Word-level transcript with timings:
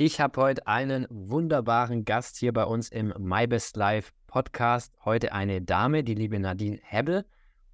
Ich 0.00 0.20
habe 0.20 0.40
heute 0.40 0.64
einen 0.68 1.08
wunderbaren 1.10 2.04
Gast 2.04 2.36
hier 2.36 2.52
bei 2.52 2.62
uns 2.62 2.88
im 2.88 3.12
My 3.18 3.48
Best 3.48 3.76
Life 3.76 4.12
Podcast. 4.28 4.94
Heute 5.04 5.32
eine 5.32 5.60
Dame, 5.60 6.04
die 6.04 6.14
liebe 6.14 6.38
Nadine 6.38 6.78
Hebbel. 6.84 7.24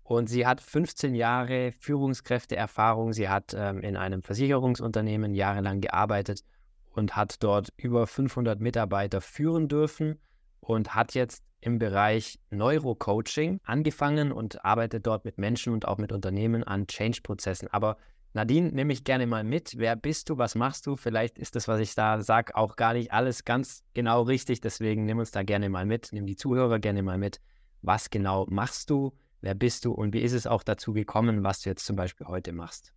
Und 0.05 0.31
sie 0.31 0.47
hat 0.47 0.63
15 0.63 1.15
Jahre 1.15 1.73
Führungskräfteerfahrung. 1.73 3.13
Sie 3.13 3.29
hat 3.29 3.53
ähm, 3.55 3.83
in 3.83 3.99
einem 3.99 4.23
Versicherungsunternehmen 4.23 5.35
jahrelang 5.35 5.83
gearbeitet 5.83 6.45
und 6.93 7.15
hat 7.15 7.43
dort 7.43 7.75
über 7.77 8.07
500 8.07 8.59
Mitarbeiter 8.59 9.21
führen 9.21 9.69
dürfen 9.69 10.19
und 10.61 10.95
hat 10.95 11.13
jetzt 11.13 11.45
im 11.61 11.79
Bereich 11.79 12.41
Neurocoaching 12.49 13.61
angefangen 13.65 14.33
und 14.33 14.65
arbeitet 14.65 15.07
dort 15.07 15.27
mit 15.27 15.37
Menschen 15.37 15.75
und 15.75 15.87
auch 15.87 15.99
mit 15.99 16.11
Unternehmen 16.11 16.65
an 16.65 16.87
Change-Prozessen. 16.87 17.69
Aber 17.69 17.99
Nadine, 18.35 18.73
nehme 18.73 18.93
ich 18.93 19.05
gerne 19.05 19.29
mal 19.29 19.45
mit. 19.45 19.79
Wer 19.79 19.95
bist 19.95 20.29
du? 20.29 20.39
Was 20.39 20.57
machst 20.57 20.89
du? 20.89 20.97
Vielleicht 20.97 21.39
ist 21.39 21.55
das, 21.55 21.69
was 21.69 21.79
ich 21.79 21.95
da 21.95 22.21
sage, 22.21 22.57
auch 22.57 22.75
gar 22.75 22.93
nicht 22.93 23.13
alles 23.13 23.45
ganz 23.45 23.85
genau 23.95 24.23
richtig. 24.23 24.61
Deswegen 24.61 25.05
nimm 25.05 25.19
uns 25.19 25.31
da 25.31 25.45
gerne 25.45 25.69
mal 25.69 25.87
mit. 25.87 26.09
Nimm 26.11 26.27
die 26.27 26.35
Zuhörer 26.35 26.81
gerne 26.81 27.05
mal 27.05 27.17
mit. 27.17 27.41
Was 27.83 28.11
genau 28.11 28.47
machst 28.51 28.91
du? 28.91 29.17
Wer 29.41 29.55
bist 29.55 29.85
du? 29.85 29.93
Und 29.93 30.13
wie 30.15 30.21
ist 30.21 30.33
es 30.33 30.49
auch 30.49 30.65
dazu 30.65 30.93
gekommen, 30.93 31.45
was 31.45 31.61
du 31.61 31.71
jetzt 31.71 31.87
zum 31.87 31.95
Beispiel 31.95 32.27
heute 32.27 32.53
machst? 32.53 32.93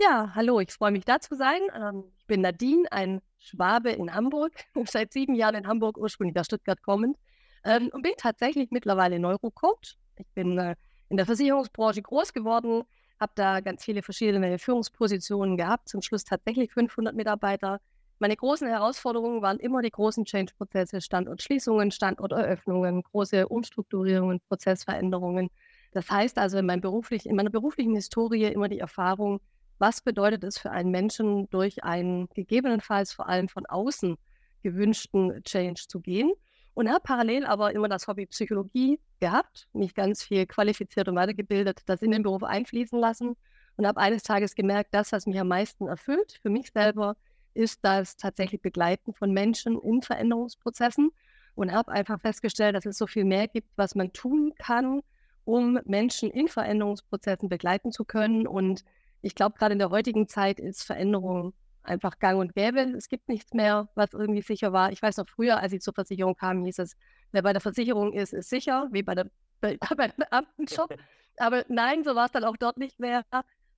Ja, 0.00 0.32
hallo, 0.34 0.58
ich 0.58 0.72
freue 0.72 0.90
mich 0.90 1.04
da 1.04 1.20
zu 1.20 1.36
sein. 1.36 1.60
Ähm, 1.72 2.04
ich 2.18 2.26
bin 2.26 2.40
Nadine, 2.40 2.90
ein 2.90 3.22
Schwabe 3.38 3.90
in 3.90 4.12
Hamburg, 4.12 4.52
seit 4.86 5.12
sieben 5.12 5.36
Jahren 5.36 5.54
in 5.54 5.68
Hamburg, 5.68 5.98
ursprünglich 5.98 6.36
aus 6.36 6.46
Stuttgart 6.46 6.82
kommend 6.82 7.16
ähm, 7.64 7.90
und 7.92 8.02
bin 8.02 8.14
tatsächlich 8.18 8.72
mittlerweile 8.72 9.20
Neurocoach. 9.20 9.96
Ich 10.18 10.26
bin 10.34 10.58
äh, 10.58 10.74
in 11.10 11.16
der 11.16 11.26
Versicherungsbranche 11.26 12.02
groß 12.02 12.32
geworden, 12.32 12.82
habe 13.18 13.32
da 13.34 13.60
ganz 13.60 13.84
viele 13.84 14.02
verschiedene 14.02 14.58
Führungspositionen 14.58 15.56
gehabt, 15.56 15.88
zum 15.88 16.02
Schluss 16.02 16.24
tatsächlich 16.24 16.72
500 16.72 17.14
Mitarbeiter. 17.14 17.80
Meine 18.18 18.36
großen 18.36 18.66
Herausforderungen 18.66 19.42
waren 19.42 19.58
immer 19.58 19.82
die 19.82 19.90
großen 19.90 20.24
Change-Prozesse, 20.24 21.00
Standortschließungen, 21.00 21.90
Standorteröffnungen, 21.90 23.02
große 23.02 23.48
Umstrukturierungen, 23.48 24.40
Prozessveränderungen. 24.48 25.50
Das 25.92 26.10
heißt 26.10 26.38
also 26.38 26.58
in, 26.58 26.80
beruflich, 26.80 27.26
in 27.26 27.36
meiner 27.36 27.50
beruflichen 27.50 27.94
Historie 27.94 28.44
immer 28.44 28.68
die 28.68 28.78
Erfahrung, 28.78 29.40
was 29.78 30.00
bedeutet 30.00 30.44
es 30.44 30.58
für 30.58 30.70
einen 30.70 30.90
Menschen, 30.90 31.48
durch 31.50 31.84
einen 31.84 32.28
gegebenenfalls 32.34 33.12
vor 33.12 33.28
allem 33.28 33.48
von 33.48 33.66
außen 33.66 34.16
gewünschten 34.62 35.42
Change 35.44 35.84
zu 35.88 36.00
gehen 36.00 36.32
und 36.76 36.90
habe 36.90 37.00
parallel 37.00 37.46
aber 37.46 37.72
immer 37.74 37.88
das 37.88 38.06
Hobby 38.06 38.26
Psychologie 38.26 39.00
gehabt, 39.18 39.66
mich 39.72 39.94
ganz 39.94 40.22
viel 40.22 40.44
qualifiziert 40.44 41.08
und 41.08 41.16
weitergebildet, 41.16 41.80
das 41.86 42.02
in 42.02 42.10
den 42.10 42.22
Beruf 42.22 42.42
einfließen 42.42 43.00
lassen 43.00 43.34
und 43.76 43.86
habe 43.86 43.98
eines 43.98 44.22
Tages 44.22 44.54
gemerkt, 44.54 44.92
das, 44.92 45.10
was 45.10 45.24
mich 45.24 45.40
am 45.40 45.48
meisten 45.48 45.88
erfüllt 45.88 46.38
für 46.42 46.50
mich 46.50 46.70
selber, 46.70 47.16
ist 47.54 47.78
das 47.82 48.18
tatsächlich 48.18 48.60
Begleiten 48.60 49.14
von 49.14 49.32
Menschen 49.32 49.80
in 49.80 50.02
Veränderungsprozessen 50.02 51.12
und 51.54 51.72
habe 51.72 51.92
einfach 51.92 52.20
festgestellt, 52.20 52.76
dass 52.76 52.84
es 52.84 52.98
so 52.98 53.06
viel 53.06 53.24
mehr 53.24 53.48
gibt, 53.48 53.70
was 53.76 53.94
man 53.94 54.12
tun 54.12 54.52
kann, 54.58 55.00
um 55.46 55.80
Menschen 55.86 56.30
in 56.30 56.46
Veränderungsprozessen 56.46 57.48
begleiten 57.48 57.90
zu 57.90 58.04
können. 58.04 58.46
Und 58.46 58.84
ich 59.22 59.34
glaube, 59.34 59.56
gerade 59.56 59.72
in 59.72 59.78
der 59.78 59.88
heutigen 59.88 60.28
Zeit 60.28 60.60
ist 60.60 60.82
Veränderung 60.82 61.54
einfach 61.86 62.18
gang 62.18 62.38
und 62.40 62.54
gäbe. 62.54 62.80
Es 62.96 63.08
gibt 63.08 63.28
nichts 63.28 63.52
mehr, 63.52 63.88
was 63.94 64.12
irgendwie 64.12 64.42
sicher 64.42 64.72
war. 64.72 64.92
Ich 64.92 65.02
weiß 65.02 65.16
noch 65.18 65.28
früher, 65.28 65.58
als 65.58 65.72
ich 65.72 65.80
zur 65.80 65.94
Versicherung 65.94 66.34
kam, 66.36 66.64
hieß 66.64 66.78
es, 66.80 66.96
wer 67.32 67.42
bei 67.42 67.52
der 67.52 67.60
Versicherung 67.60 68.12
ist, 68.12 68.32
ist 68.32 68.50
sicher, 68.50 68.88
wie 68.90 69.02
bei 69.02 69.14
der 69.14 69.30
bei, 69.60 69.78
beim 69.96 70.12
Beamtenjob. 70.16 70.94
Aber 71.38 71.64
nein, 71.68 72.04
so 72.04 72.14
war 72.14 72.26
es 72.26 72.32
dann 72.32 72.44
auch 72.44 72.56
dort 72.56 72.78
nicht 72.78 72.98
mehr. 72.98 73.24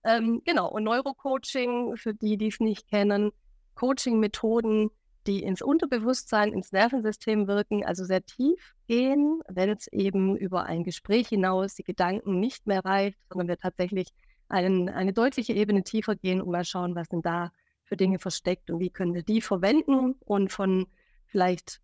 Ähm, 0.04 0.42
genau, 0.44 0.68
und 0.70 0.84
Neurocoaching, 0.84 1.96
für 1.96 2.14
die, 2.14 2.36
die 2.36 2.48
es 2.48 2.60
nicht 2.60 2.88
kennen, 2.88 3.32
Coaching-Methoden, 3.74 4.90
die 5.26 5.42
ins 5.42 5.60
Unterbewusstsein, 5.60 6.52
ins 6.52 6.72
Nervensystem 6.72 7.46
wirken, 7.46 7.84
also 7.84 8.04
sehr 8.04 8.24
tief 8.24 8.74
gehen, 8.86 9.40
wenn 9.48 9.70
es 9.70 9.86
eben 9.88 10.36
über 10.36 10.64
ein 10.64 10.84
Gespräch 10.84 11.28
hinaus 11.28 11.74
die 11.74 11.84
Gedanken 11.84 12.40
nicht 12.40 12.66
mehr 12.66 12.84
reicht, 12.84 13.18
sondern 13.28 13.48
wir 13.48 13.58
tatsächlich 13.58 14.08
einen, 14.48 14.88
eine 14.88 15.12
deutliche 15.12 15.52
Ebene 15.52 15.82
tiefer 15.82 16.16
gehen 16.16 16.40
und 16.40 16.50
mal 16.50 16.64
schauen, 16.64 16.94
was 16.94 17.08
denn 17.08 17.22
da 17.22 17.52
für 17.88 17.96
Dinge 17.96 18.18
versteckt 18.18 18.70
und 18.70 18.80
wie 18.80 18.90
können 18.90 19.14
wir 19.14 19.22
die 19.22 19.40
verwenden 19.40 20.14
und 20.20 20.52
von 20.52 20.86
vielleicht 21.26 21.80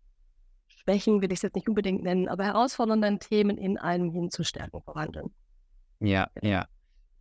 Schwächen, 0.67 1.21
will 1.21 1.31
ich 1.31 1.39
es 1.39 1.41
jetzt 1.43 1.55
nicht 1.55 1.67
unbedingt 1.67 2.03
nennen, 2.03 2.27
aber 2.27 2.45
herausfordernden 2.45 3.19
Themen 3.19 3.57
in 3.57 3.77
einem 3.77 4.11
hinzustärken 4.11 4.81
verwandeln. 4.81 5.31
Ja, 5.99 6.27
ja. 6.41 6.67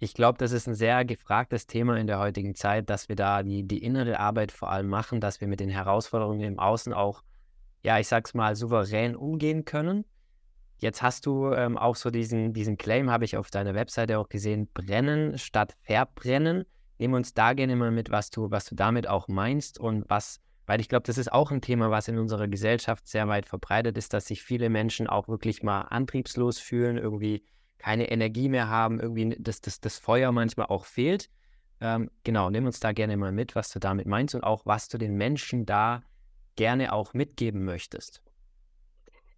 Ich 0.01 0.13
glaube, 0.13 0.37
das 0.39 0.53
ist 0.53 0.67
ein 0.67 0.75
sehr 0.75 1.05
gefragtes 1.05 1.67
Thema 1.67 1.97
in 1.97 2.07
der 2.07 2.19
heutigen 2.19 2.55
Zeit, 2.55 2.91
dass 2.91 3.09
wir 3.09 3.17
da 3.17 3.43
die, 3.43 3.63
die 3.67 3.83
innere 3.83 4.21
Arbeit 4.21 4.53
vor 4.53 4.71
allem 4.71 4.89
machen, 4.89 5.21
dass 5.21 5.41
wir 5.41 5.49
mit 5.49 5.61
den 5.61 5.71
Herausforderungen 5.71 6.41
im 6.41 6.59
Außen 6.59 6.93
auch, 6.93 7.23
ja, 7.83 7.99
ich 7.99 8.09
sag's 8.09 8.35
mal, 8.35 8.55
souverän 8.55 9.17
umgehen 9.17 9.65
können. 9.65 10.05
Jetzt 10.79 11.01
hast 11.01 11.25
du 11.25 11.53
ähm, 11.53 11.79
auch 11.79 11.97
so 11.97 12.11
diesen, 12.11 12.53
diesen 12.53 12.77
Claim, 12.77 13.11
habe 13.11 13.25
ich 13.25 13.37
auf 13.37 13.51
deiner 13.51 13.75
Webseite 13.75 14.19
auch 14.19 14.29
gesehen, 14.29 14.69
brennen 14.75 15.39
statt 15.39 15.75
verbrennen. 15.81 16.65
Nimm 17.05 17.13
uns 17.13 17.35
da 17.35 17.53
gerne 17.53 17.77
mal 17.77 17.91
mit, 17.91 18.11
was 18.11 18.31
du, 18.31 18.51
was 18.51 18.65
du 18.65 18.75
damit 18.75 19.07
auch 19.07 19.29
meinst 19.29 19.79
und 19.79 20.09
was, 20.09 20.41
weil 20.65 20.81
ich 20.81 20.89
glaube, 20.89 21.03
das 21.03 21.19
ist 21.19 21.31
auch 21.31 21.51
ein 21.51 21.61
Thema, 21.61 21.91
was 21.91 22.09
in 22.09 22.17
unserer 22.17 22.49
Gesellschaft 22.49 23.07
sehr 23.07 23.29
weit 23.29 23.45
verbreitet 23.45 23.99
ist, 23.99 24.15
dass 24.15 24.25
sich 24.25 24.43
viele 24.43 24.71
Menschen 24.71 25.07
auch 25.07 25.29
wirklich 25.29 25.63
mal 25.63 25.83
antriebslos 25.83 26.59
fühlen, 26.61 26.97
irgendwie 26.97 27.45
keine 27.77 28.11
Energie 28.11 28.49
mehr 28.49 28.71
haben, 28.71 29.01
irgendwie 29.01 29.37
das, 29.39 29.61
das, 29.61 29.83
das 29.83 29.99
Feuer 29.99 30.33
manchmal 30.33 30.69
auch 30.69 30.87
fehlt. 30.87 31.29
Ähm, 31.83 32.11
genau, 32.23 32.49
nimm 32.49 32.65
uns 32.65 32.81
da 32.81 32.93
gerne 32.93 33.19
mal 33.19 33.33
mit, 33.33 33.55
was 33.55 33.69
du 33.69 33.81
damit 33.81 34.07
meinst 34.07 34.35
und 34.35 34.43
auch, 34.43 34.65
was 34.65 34.89
du 34.89 34.97
den 34.97 35.15
Menschen 35.15 35.67
da 35.67 36.03
gerne 36.57 36.95
auch 36.95 37.13
mitgeben 37.13 37.67
möchtest. 37.67 38.23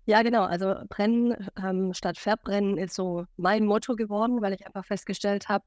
Ja, 0.04 0.22
genau. 0.22 0.44
Also 0.44 0.72
brennen 0.88 1.34
ähm, 1.60 1.92
statt 1.94 2.16
verbrennen 2.16 2.78
ist 2.78 2.94
so 2.94 3.24
mein 3.36 3.66
Motto 3.66 3.96
geworden, 3.96 4.40
weil 4.40 4.52
ich 4.52 4.64
einfach 4.64 4.84
festgestellt 4.84 5.48
habe, 5.48 5.64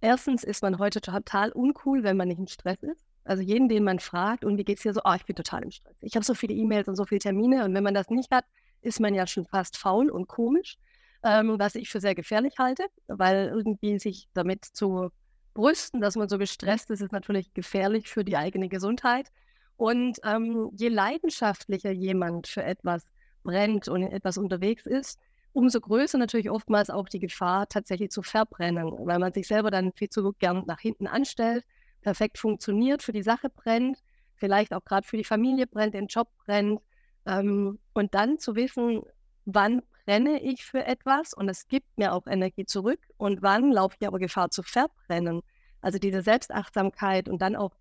Erstens 0.00 0.44
ist 0.44 0.62
man 0.62 0.78
heute 0.78 1.00
total 1.00 1.52
uncool, 1.52 2.02
wenn 2.02 2.16
man 2.16 2.28
nicht 2.28 2.38
im 2.38 2.46
Stress 2.46 2.82
ist. 2.82 3.04
Also 3.24 3.42
jeden, 3.42 3.68
den 3.68 3.84
man 3.84 3.98
fragt, 3.98 4.44
und 4.44 4.56
wie 4.56 4.64
geht 4.64 4.78
es 4.78 4.82
dir 4.82 4.94
so? 4.94 5.00
Oh, 5.04 5.14
ich 5.14 5.26
bin 5.26 5.36
total 5.36 5.62
im 5.62 5.70
Stress. 5.70 5.96
Ich 6.00 6.14
habe 6.16 6.24
so 6.24 6.34
viele 6.34 6.54
E-Mails 6.54 6.88
und 6.88 6.96
so 6.96 7.04
viele 7.04 7.20
Termine. 7.20 7.64
Und 7.64 7.74
wenn 7.74 7.84
man 7.84 7.94
das 7.94 8.08
nicht 8.08 8.30
hat, 8.30 8.44
ist 8.80 9.00
man 9.00 9.14
ja 9.14 9.26
schon 9.26 9.44
fast 9.44 9.76
faul 9.76 10.10
und 10.10 10.26
komisch, 10.26 10.78
ähm, 11.22 11.58
was 11.58 11.74
ich 11.74 11.90
für 11.90 12.00
sehr 12.00 12.14
gefährlich 12.14 12.54
halte, 12.58 12.86
weil 13.08 13.48
irgendwie 13.48 13.98
sich 13.98 14.28
damit 14.32 14.64
zu 14.64 15.10
brüsten, 15.52 16.00
dass 16.00 16.16
man 16.16 16.28
so 16.28 16.38
gestresst 16.38 16.90
ist, 16.90 17.02
ist 17.02 17.12
natürlich 17.12 17.52
gefährlich 17.52 18.08
für 18.08 18.24
die 18.24 18.36
eigene 18.36 18.68
Gesundheit. 18.68 19.28
Und 19.76 20.18
ähm, 20.24 20.70
je 20.76 20.88
leidenschaftlicher 20.88 21.90
jemand 21.90 22.46
für 22.46 22.62
etwas 22.62 23.04
brennt 23.42 23.88
und 23.88 24.02
in 24.02 24.12
etwas 24.12 24.38
unterwegs 24.38 24.86
ist, 24.86 25.18
umso 25.52 25.80
größer 25.80 26.18
natürlich 26.18 26.50
oftmals 26.50 26.90
auch 26.90 27.08
die 27.08 27.18
Gefahr, 27.18 27.68
tatsächlich 27.68 28.10
zu 28.10 28.22
verbrennen, 28.22 28.92
weil 29.06 29.18
man 29.18 29.32
sich 29.32 29.46
selber 29.46 29.70
dann 29.70 29.92
viel 29.92 30.08
zu 30.08 30.32
gern 30.38 30.64
nach 30.66 30.80
hinten 30.80 31.06
anstellt, 31.06 31.64
perfekt 32.02 32.38
funktioniert, 32.38 33.02
für 33.02 33.12
die 33.12 33.22
Sache 33.22 33.50
brennt, 33.50 33.98
vielleicht 34.34 34.72
auch 34.72 34.84
gerade 34.84 35.06
für 35.06 35.16
die 35.16 35.24
Familie 35.24 35.66
brennt, 35.66 35.94
den 35.94 36.06
Job 36.06 36.28
brennt. 36.44 36.80
Ähm, 37.26 37.78
und 37.92 38.14
dann 38.14 38.38
zu 38.38 38.54
wissen, 38.54 39.02
wann 39.44 39.82
brenne 40.04 40.42
ich 40.42 40.64
für 40.64 40.84
etwas 40.84 41.34
und 41.34 41.48
es 41.48 41.68
gibt 41.68 41.98
mir 41.98 42.14
auch 42.14 42.26
Energie 42.26 42.64
zurück 42.64 43.00
und 43.16 43.42
wann 43.42 43.70
laufe 43.70 43.96
ich 44.00 44.06
aber 44.06 44.18
Gefahr 44.18 44.50
zu 44.50 44.62
verbrennen. 44.62 45.42
Also 45.82 45.98
diese 45.98 46.22
Selbstachtsamkeit 46.22 47.28
und 47.28 47.42
dann 47.42 47.56
auch 47.56 47.72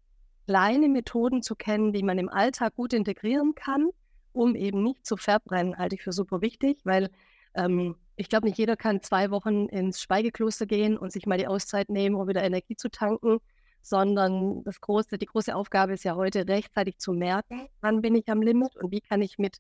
kleine 0.46 0.90
Methoden 0.90 1.41
zu 1.41 1.56
kennen, 1.56 1.94
die 1.94 2.03
man 2.03 2.18
im 2.18 2.29
Alltag 2.29 2.75
gut 2.75 2.94
integrieren 2.94 3.56
kann, 3.56 3.90
um 4.34 4.56
eben 4.56 4.84
nicht 4.84 5.06
zu 5.06 5.16
verbrennen, 5.18 5.78
halte 5.78 5.96
ich 5.96 6.03
für 6.03 6.12
super 6.12 6.41
wichtig, 6.41 6.79
weil 6.84 7.09
ähm, 7.59 7.96
ich 8.16 8.30
glaube, 8.30 8.47
nicht 8.47 8.58
jeder 8.58 8.75
kann 8.75 9.02
zwei 9.02 9.31
Wochen 9.31 9.68
ins 9.68 10.02
Schweigekloster 10.02 10.66
gehen 10.66 10.97
und 10.97 11.12
sich 11.12 11.25
mal 11.25 11.38
die 11.38 11.47
Auszeit 11.47 11.90
nehmen, 11.90 12.16
um 12.16 12.28
wieder 12.28 12.44
Energie 12.44 12.75
zu 12.75 12.90
tanken, 12.90 13.40
sondern 13.81 14.64
das 14.64 14.81
große, 14.81 15.18
die 15.18 15.25
große 15.25 15.56
Aufgabe 15.56 15.94
ist 15.94 16.03
ja 16.03 16.16
heute, 16.16 16.47
rechtzeitig 16.47 16.97
zu 16.97 17.14
merken, 17.14 17.70
wann 17.82 18.02
bin 18.02 18.16
ich 18.16 18.28
am 18.29 18.41
Limit 18.41 18.76
und 18.76 18.91
wie 18.91 19.02
kann 19.02 19.22
ich 19.22 19.38
mit 19.38 19.58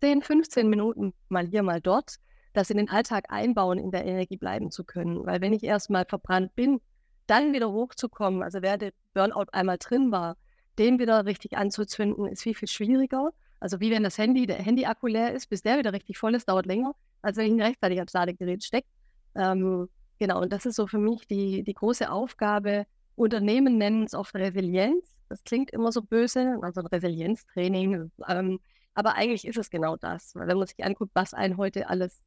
10, 0.00 0.22
15 0.22 0.68
Minuten 0.68 1.12
mal 1.28 1.46
hier, 1.46 1.62
mal 1.62 1.80
dort, 1.80 2.16
das 2.52 2.70
in 2.70 2.78
den 2.78 2.90
Alltag 2.90 3.26
einbauen, 3.28 3.78
in 3.78 3.92
der 3.92 4.04
Energie 4.04 4.36
bleiben 4.36 4.70
zu 4.70 4.84
können. 4.84 5.24
Weil 5.24 5.40
wenn 5.40 5.52
ich 5.52 5.62
erstmal 5.62 6.04
verbrannt 6.04 6.54
bin, 6.56 6.80
dann 7.26 7.52
wieder 7.52 7.70
hochzukommen, 7.70 8.42
also 8.42 8.60
wer 8.60 8.76
der 8.76 8.92
Burnout 9.14 9.46
einmal 9.52 9.78
drin 9.78 10.10
war, 10.10 10.36
den 10.78 10.98
wieder 10.98 11.26
richtig 11.26 11.56
anzuzünden, 11.56 12.26
ist 12.26 12.42
viel, 12.42 12.54
viel 12.54 12.66
schwieriger. 12.66 13.30
Also 13.60 13.78
wie 13.78 13.90
wenn 13.92 14.02
das 14.02 14.18
Handy, 14.18 14.46
der 14.46 14.56
Handy-Akku 14.56 15.06
leer 15.06 15.32
ist, 15.32 15.48
bis 15.48 15.62
der 15.62 15.78
wieder 15.78 15.92
richtig 15.92 16.18
voll 16.18 16.34
ist, 16.34 16.48
dauert 16.48 16.66
länger, 16.66 16.94
als 17.22 17.36
wenn 17.36 17.58
ich 17.58 17.82
ans 17.98 18.12
Ladegerät 18.12 18.64
stecke. 18.64 18.88
Ähm, 19.34 19.88
genau, 20.18 20.40
und 20.40 20.52
das 20.52 20.66
ist 20.66 20.76
so 20.76 20.86
für 20.86 20.98
mich 20.98 21.26
die, 21.26 21.62
die 21.62 21.74
große 21.74 22.10
Aufgabe. 22.10 22.86
Unternehmen 23.16 23.78
nennen 23.78 24.04
es 24.04 24.14
oft 24.14 24.34
Resilienz. 24.34 25.16
Das 25.28 25.44
klingt 25.44 25.70
immer 25.70 25.92
so 25.92 26.02
böse, 26.02 26.58
also 26.62 26.80
ein 26.80 26.86
Resilienztraining. 26.86 28.10
Ähm, 28.28 28.60
aber 28.94 29.14
eigentlich 29.14 29.46
ist 29.46 29.58
es 29.58 29.70
genau 29.70 29.96
das. 29.96 30.34
Weil 30.34 30.48
wenn 30.48 30.58
man 30.58 30.66
sich 30.66 30.82
anguckt, 30.84 31.12
was 31.14 31.34
einen 31.34 31.56
heute 31.56 31.88
alles 31.88 32.22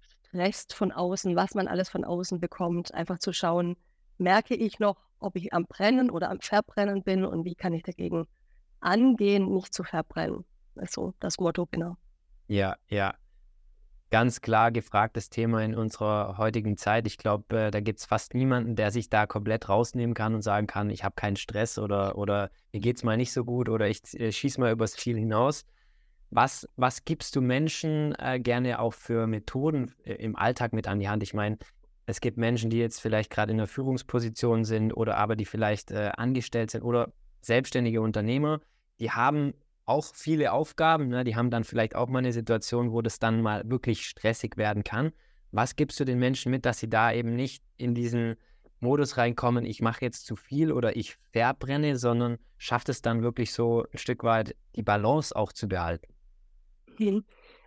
stresst 0.00 0.74
von 0.74 0.92
außen, 0.92 1.36
was 1.36 1.54
man 1.54 1.68
alles 1.68 1.88
von 1.88 2.04
außen 2.04 2.40
bekommt, 2.40 2.92
einfach 2.94 3.18
zu 3.18 3.32
schauen, 3.32 3.76
merke 4.18 4.54
ich 4.54 4.78
noch, 4.78 4.96
ob 5.20 5.36
ich 5.36 5.52
am 5.52 5.64
Brennen 5.66 6.10
oder 6.10 6.30
am 6.30 6.40
Verbrennen 6.40 7.02
bin 7.02 7.24
und 7.24 7.44
wie 7.44 7.54
kann 7.54 7.72
ich 7.72 7.82
dagegen 7.82 8.26
angehen, 8.80 9.52
nicht 9.52 9.74
zu 9.74 9.84
verbrennen. 9.84 10.44
Also 10.76 11.14
das 11.20 11.38
Motto, 11.38 11.66
genau. 11.70 11.96
Ja, 12.46 12.76
ja. 12.88 13.14
Ganz 14.10 14.40
klar 14.40 14.72
gefragtes 14.72 15.28
Thema 15.28 15.62
in 15.62 15.74
unserer 15.74 16.38
heutigen 16.38 16.78
Zeit. 16.78 17.06
Ich 17.06 17.18
glaube, 17.18 17.66
äh, 17.66 17.70
da 17.70 17.80
gibt 17.80 17.98
es 17.98 18.06
fast 18.06 18.32
niemanden, 18.32 18.74
der 18.74 18.90
sich 18.90 19.10
da 19.10 19.26
komplett 19.26 19.68
rausnehmen 19.68 20.14
kann 20.14 20.34
und 20.34 20.40
sagen 20.40 20.66
kann, 20.66 20.88
ich 20.88 21.04
habe 21.04 21.14
keinen 21.14 21.36
Stress 21.36 21.78
oder, 21.78 22.16
oder 22.16 22.50
mir 22.72 22.80
geht 22.80 22.96
es 22.96 23.02
mal 23.02 23.18
nicht 23.18 23.32
so 23.32 23.44
gut 23.44 23.68
oder 23.68 23.86
ich 23.86 24.00
äh, 24.18 24.32
schieße 24.32 24.60
mal 24.60 24.72
übers 24.72 24.92
Ziel 24.92 25.18
hinaus. 25.18 25.66
Was, 26.30 26.66
was 26.76 27.04
gibst 27.04 27.36
du 27.36 27.42
Menschen 27.42 28.14
äh, 28.18 28.40
gerne 28.40 28.80
auch 28.80 28.94
für 28.94 29.26
Methoden 29.26 29.94
äh, 30.04 30.14
im 30.14 30.36
Alltag 30.36 30.72
mit 30.72 30.88
an 30.88 31.00
die 31.00 31.08
Hand? 31.10 31.22
Ich 31.22 31.34
meine, 31.34 31.58
es 32.06 32.22
gibt 32.22 32.38
Menschen, 32.38 32.70
die 32.70 32.78
jetzt 32.78 33.02
vielleicht 33.02 33.30
gerade 33.30 33.52
in 33.52 33.58
der 33.58 33.66
Führungsposition 33.66 34.64
sind 34.64 34.94
oder 34.94 35.18
aber 35.18 35.36
die 35.36 35.44
vielleicht 35.44 35.90
äh, 35.90 36.12
angestellt 36.16 36.70
sind 36.70 36.82
oder 36.82 37.12
selbstständige 37.42 38.00
Unternehmer, 38.00 38.60
die 39.00 39.10
haben 39.10 39.52
auch 39.88 40.04
viele 40.14 40.52
Aufgaben. 40.52 41.08
Ne? 41.08 41.24
Die 41.24 41.36
haben 41.36 41.50
dann 41.50 41.64
vielleicht 41.64 41.94
auch 41.94 42.08
mal 42.08 42.18
eine 42.18 42.32
Situation, 42.32 42.92
wo 42.92 43.02
das 43.02 43.18
dann 43.18 43.40
mal 43.40 43.68
wirklich 43.68 44.06
stressig 44.06 44.56
werden 44.56 44.84
kann. 44.84 45.12
Was 45.50 45.76
gibst 45.76 45.98
du 45.98 46.04
den 46.04 46.18
Menschen 46.18 46.50
mit, 46.50 46.66
dass 46.66 46.78
sie 46.78 46.90
da 46.90 47.12
eben 47.12 47.34
nicht 47.34 47.64
in 47.78 47.94
diesen 47.94 48.36
Modus 48.80 49.16
reinkommen, 49.16 49.64
ich 49.64 49.80
mache 49.80 50.04
jetzt 50.04 50.26
zu 50.26 50.36
viel 50.36 50.70
oder 50.72 50.94
ich 50.96 51.16
verbrenne, 51.32 51.96
sondern 51.96 52.38
schafft 52.58 52.88
es 52.88 53.02
dann 53.02 53.22
wirklich 53.22 53.52
so 53.52 53.84
ein 53.92 53.98
Stück 53.98 54.22
weit 54.22 54.54
die 54.76 54.82
Balance 54.82 55.34
auch 55.34 55.52
zu 55.52 55.68
behalten? 55.68 56.06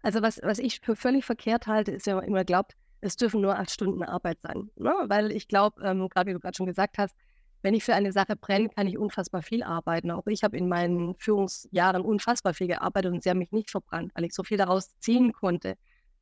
Also 0.04 0.22
was, 0.22 0.40
was 0.44 0.60
ich 0.60 0.80
für 0.80 0.96
völlig 0.96 1.26
verkehrt 1.26 1.68
halte, 1.68 1.92
ist 1.92 2.08
ja 2.08 2.20
immer 2.20 2.46
glaubt, 2.46 2.76
es 3.02 3.16
dürfen 3.16 3.42
nur 3.42 3.58
acht 3.58 3.72
Stunden 3.72 4.04
Arbeit 4.04 4.40
sein. 4.42 4.70
Ne? 4.76 4.94
Weil 5.08 5.32
ich 5.32 5.48
glaube, 5.48 5.82
ähm, 5.84 6.08
gerade 6.08 6.30
wie 6.30 6.34
du 6.34 6.40
gerade 6.40 6.56
schon 6.56 6.68
gesagt 6.68 6.98
hast, 6.98 7.16
wenn 7.62 7.74
ich 7.74 7.84
für 7.84 7.94
eine 7.94 8.12
Sache 8.12 8.36
brenne, 8.36 8.70
kann 8.70 8.88
ich 8.88 8.98
unfassbar 8.98 9.42
viel 9.42 9.64
arbeiten. 9.64 10.12
Auch 10.12 10.26
ich 10.28 10.44
habe 10.44 10.58
in 10.58 10.68
meinen 10.68 11.16
Führungsjahren 11.16 12.02
unfassbar 12.02 12.54
viel 12.54 12.68
gearbeitet 12.68 13.14
und 13.14 13.24
sie 13.24 13.30
haben 13.30 13.38
mich 13.38 13.52
nicht 13.52 13.70
verbrannt, 13.70 14.12
weil 14.16 14.26
ich 14.26 14.34
so 14.34 14.44
viel 14.44 14.58
daraus 14.58 14.98
ziehen 15.00 15.32
konnte. 15.34 15.76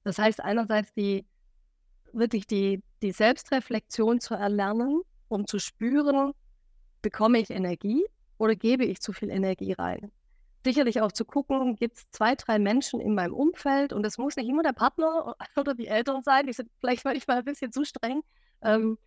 Das 0.03 0.17
heißt, 0.17 0.41
einerseits 0.41 0.93
die 0.93 1.25
wirklich 2.13 2.47
die, 2.47 2.81
die 3.01 3.11
Selbstreflexion 3.11 4.19
zu 4.19 4.33
erlernen, 4.33 5.01
um 5.27 5.47
zu 5.47 5.59
spüren, 5.59 6.33
bekomme 7.01 7.39
ich 7.39 7.49
Energie 7.49 8.03
oder 8.37 8.55
gebe 8.55 8.85
ich 8.85 8.99
zu 8.99 9.13
viel 9.13 9.29
Energie 9.29 9.73
rein? 9.73 10.11
Sicherlich 10.65 11.01
auch 11.01 11.11
zu 11.11 11.23
gucken, 11.23 11.77
gibt 11.77 11.97
es 11.97 12.09
zwei, 12.11 12.35
drei 12.35 12.59
Menschen 12.59 12.99
in 12.99 13.15
meinem 13.15 13.33
Umfeld 13.33 13.93
und 13.93 14.05
es 14.05 14.17
muss 14.17 14.35
nicht 14.35 14.49
immer 14.49 14.63
der 14.63 14.73
Partner 14.73 15.35
oder 15.55 15.73
die 15.73 15.87
Eltern 15.87 16.21
sein, 16.23 16.47
die 16.47 16.53
sind 16.53 16.69
vielleicht 16.79 17.05
manchmal 17.05 17.37
ein 17.37 17.45
bisschen 17.45 17.71
zu 17.71 17.85
streng. 17.85 18.21
Ähm, 18.61 18.97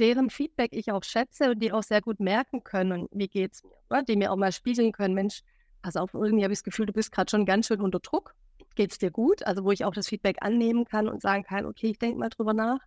deren 0.00 0.30
Feedback 0.30 0.70
ich 0.72 0.90
auch 0.90 1.04
schätze 1.04 1.50
und 1.50 1.60
die 1.60 1.72
auch 1.72 1.82
sehr 1.82 2.00
gut 2.00 2.20
merken 2.20 2.64
können, 2.64 3.06
wie 3.12 3.28
geht's 3.28 3.62
mir? 3.62 3.98
Ne? 3.98 4.04
die 4.04 4.16
mir 4.16 4.32
auch 4.32 4.36
mal 4.36 4.50
spiegeln 4.50 4.92
können, 4.92 5.14
Mensch, 5.14 5.42
pass 5.82 5.96
auf, 5.96 6.14
irgendwie 6.14 6.42
habe 6.42 6.52
ich 6.52 6.60
das 6.60 6.64
Gefühl, 6.64 6.86
du 6.86 6.92
bist 6.92 7.12
gerade 7.12 7.30
schon 7.30 7.44
ganz 7.44 7.66
schön 7.66 7.80
unter 7.80 8.00
Druck. 8.00 8.34
Geht 8.74 8.92
es 8.92 8.98
dir 8.98 9.10
gut? 9.10 9.46
Also 9.46 9.64
wo 9.64 9.70
ich 9.72 9.84
auch 9.84 9.92
das 9.92 10.08
Feedback 10.08 10.38
annehmen 10.40 10.84
kann 10.84 11.08
und 11.08 11.20
sagen 11.20 11.44
kann, 11.44 11.66
okay, 11.66 11.88
ich 11.88 11.98
denke 11.98 12.18
mal 12.18 12.30
drüber 12.30 12.54
nach. 12.54 12.80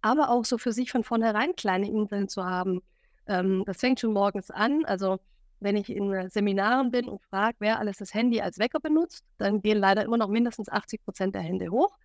Aber 0.00 0.30
auch 0.30 0.44
so 0.44 0.58
für 0.58 0.72
sich 0.72 0.90
von 0.90 1.04
vornherein 1.04 1.54
kleine 1.54 1.88
Inseln 1.88 2.28
zu 2.28 2.44
haben. 2.44 2.80
Ähm, 3.26 3.62
das 3.66 3.78
fängt 3.78 4.00
schon 4.00 4.12
morgens 4.12 4.50
an. 4.50 4.84
Also 4.84 5.18
wenn 5.60 5.76
ich 5.76 5.90
in 5.90 6.30
Seminaren 6.30 6.90
bin 6.90 7.08
und 7.08 7.22
frage, 7.22 7.56
wer 7.60 7.78
alles 7.78 7.98
das 7.98 8.14
Handy 8.14 8.40
als 8.40 8.58
Wecker 8.58 8.80
benutzt, 8.80 9.24
dann 9.38 9.60
gehen 9.60 9.78
leider 9.78 10.04
immer 10.04 10.16
noch 10.16 10.28
mindestens 10.28 10.68
80 10.68 11.04
Prozent 11.04 11.34
der 11.34 11.42
Hände 11.42 11.70
hoch. 11.70 11.96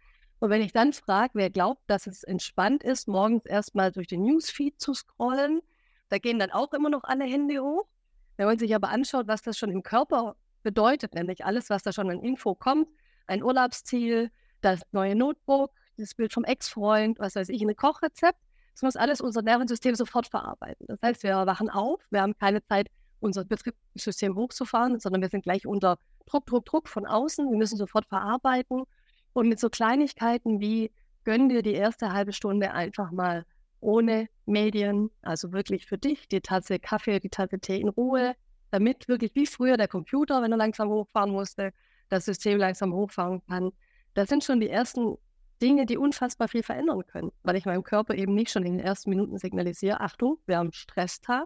Und 0.44 0.50
wenn 0.50 0.62
ich 0.62 0.74
dann 0.74 0.92
frage, 0.92 1.36
wer 1.36 1.50
glaubt, 1.50 1.81
dass 1.88 2.06
es 2.06 2.25
entspannt 2.25 2.84
ist, 2.84 3.07
morgens 3.07 3.45
erstmal 3.45 3.94
durch 3.94 4.07
den 4.07 4.24
Newsfeed 4.24 4.78
zu 4.78 4.94
scrollen, 4.94 5.62
da 6.10 6.18
gehen 6.18 6.38
dann 6.38 6.51
auch 6.51 6.74
immer 6.74 6.90
noch 6.90 7.06
alle 7.06 7.24
Hände 7.24 7.62
hoch. 7.62 7.88
Wenn 8.36 8.48
man 8.48 8.60
sich 8.60 8.75
aber 8.75 8.90
anschaut, 8.90 9.30
was 9.30 9.42
das 9.42 9.57
schon 9.57 9.72
im 9.72 9.84
Körper 9.84 10.36
bedeutet, 10.62 11.16
nämlich 11.16 11.45
alles, 11.45 11.69
was 11.69 11.84
da 11.84 11.94
schon 11.94 12.12
an 12.12 12.19
Info 12.22 12.56
kommt, 12.56 12.90
ein 13.25 13.42
Urlaubsziel, 13.42 14.31
das 14.60 14.81
neue 14.92 15.16
Notebook, 15.16 15.72
das 15.95 16.13
Bild 16.13 16.34
vom 16.34 16.44
Ex-Freund, 16.44 17.19
was 17.19 17.38
weiß 17.38 17.48
ich, 17.48 17.62
ein 17.62 17.74
Kochrezept, 17.74 18.40
das 18.74 18.81
muss 18.81 18.98
alles 18.98 19.22
unser 19.22 19.44
Nervensystem 19.44 19.95
sofort 19.95 20.28
verarbeiten. 20.28 20.88
Das 20.88 21.00
heißt, 21.01 21.24
wir 21.24 21.45
wachen 21.45 21.69
auf, 21.69 22.01
wir 22.10 22.22
haben 22.22 22.36
keine 22.38 22.62
Zeit, 22.66 22.90
unser 23.22 23.45
Betriebssystem 23.45 24.36
hochzufahren, 24.36 25.00
sondern 25.00 25.22
wir 25.22 25.30
sind 25.30 25.44
gleich 25.44 25.66
unter 25.66 26.00
Druck, 26.25 26.48
Druck, 26.48 26.66
Druck 26.66 26.90
von 26.90 27.06
außen. 27.06 27.50
Wir 27.50 27.57
müssen 27.57 27.78
sofort 27.78 28.06
verarbeiten 28.07 28.84
und 29.33 29.50
mit 29.50 29.59
so 29.59 29.69
Kleinigkeiten 29.69 30.59
wie 30.59 30.91
gönn 31.24 31.50
dir 31.50 31.62
die 31.62 31.74
erste 31.74 32.13
halbe 32.13 32.33
Stunde 32.33 32.71
einfach 32.71 33.12
mal 33.12 33.45
ohne 33.80 34.27
Medien, 34.45 35.09
also 35.21 35.51
wirklich 35.51 35.85
für 35.85 35.97
dich, 35.97 36.27
die 36.27 36.41
Tasse 36.41 36.80
Kaffee, 36.80 37.19
die 37.19 37.30
Tasse 37.30 37.59
Tee 37.59 37.80
in 37.80 37.89
Ruhe, 37.89 38.35
damit 38.71 39.07
wirklich 39.07 39.35
wie 39.35 39.45
früher 39.45 39.77
der 39.77 39.88
Computer, 39.88 40.41
wenn 40.41 40.51
er 40.51 40.57
langsam 40.57 40.89
hochfahren 40.89 41.31
musste, 41.31 41.74
das 42.09 42.25
System 42.25 42.57
langsam 42.57 42.94
hochfahren 42.94 43.41
kann. 43.47 43.71
Das 44.13 44.30
sind 44.30 44.44
schon 44.44 44.59
die 44.59 44.69
ersten 44.69 45.18
Dinge, 45.62 45.85
die 45.85 45.97
unfassbar 45.97 46.47
viel 46.47 46.63
verändern 46.63 47.06
können, 47.06 47.31
weil 47.44 47.56
ich 47.56 47.65
meinem 47.65 47.83
Körper 47.83 48.15
eben 48.15 48.33
nicht 48.33 48.51
schon 48.51 48.63
in 48.63 48.77
den 48.77 48.85
ersten 48.85 49.09
Minuten 49.09 49.38
signalisiere, 49.38 50.01
Achtung, 50.01 50.38
wir 50.45 50.57
haben 50.57 50.74
Stresstag, 50.74 51.45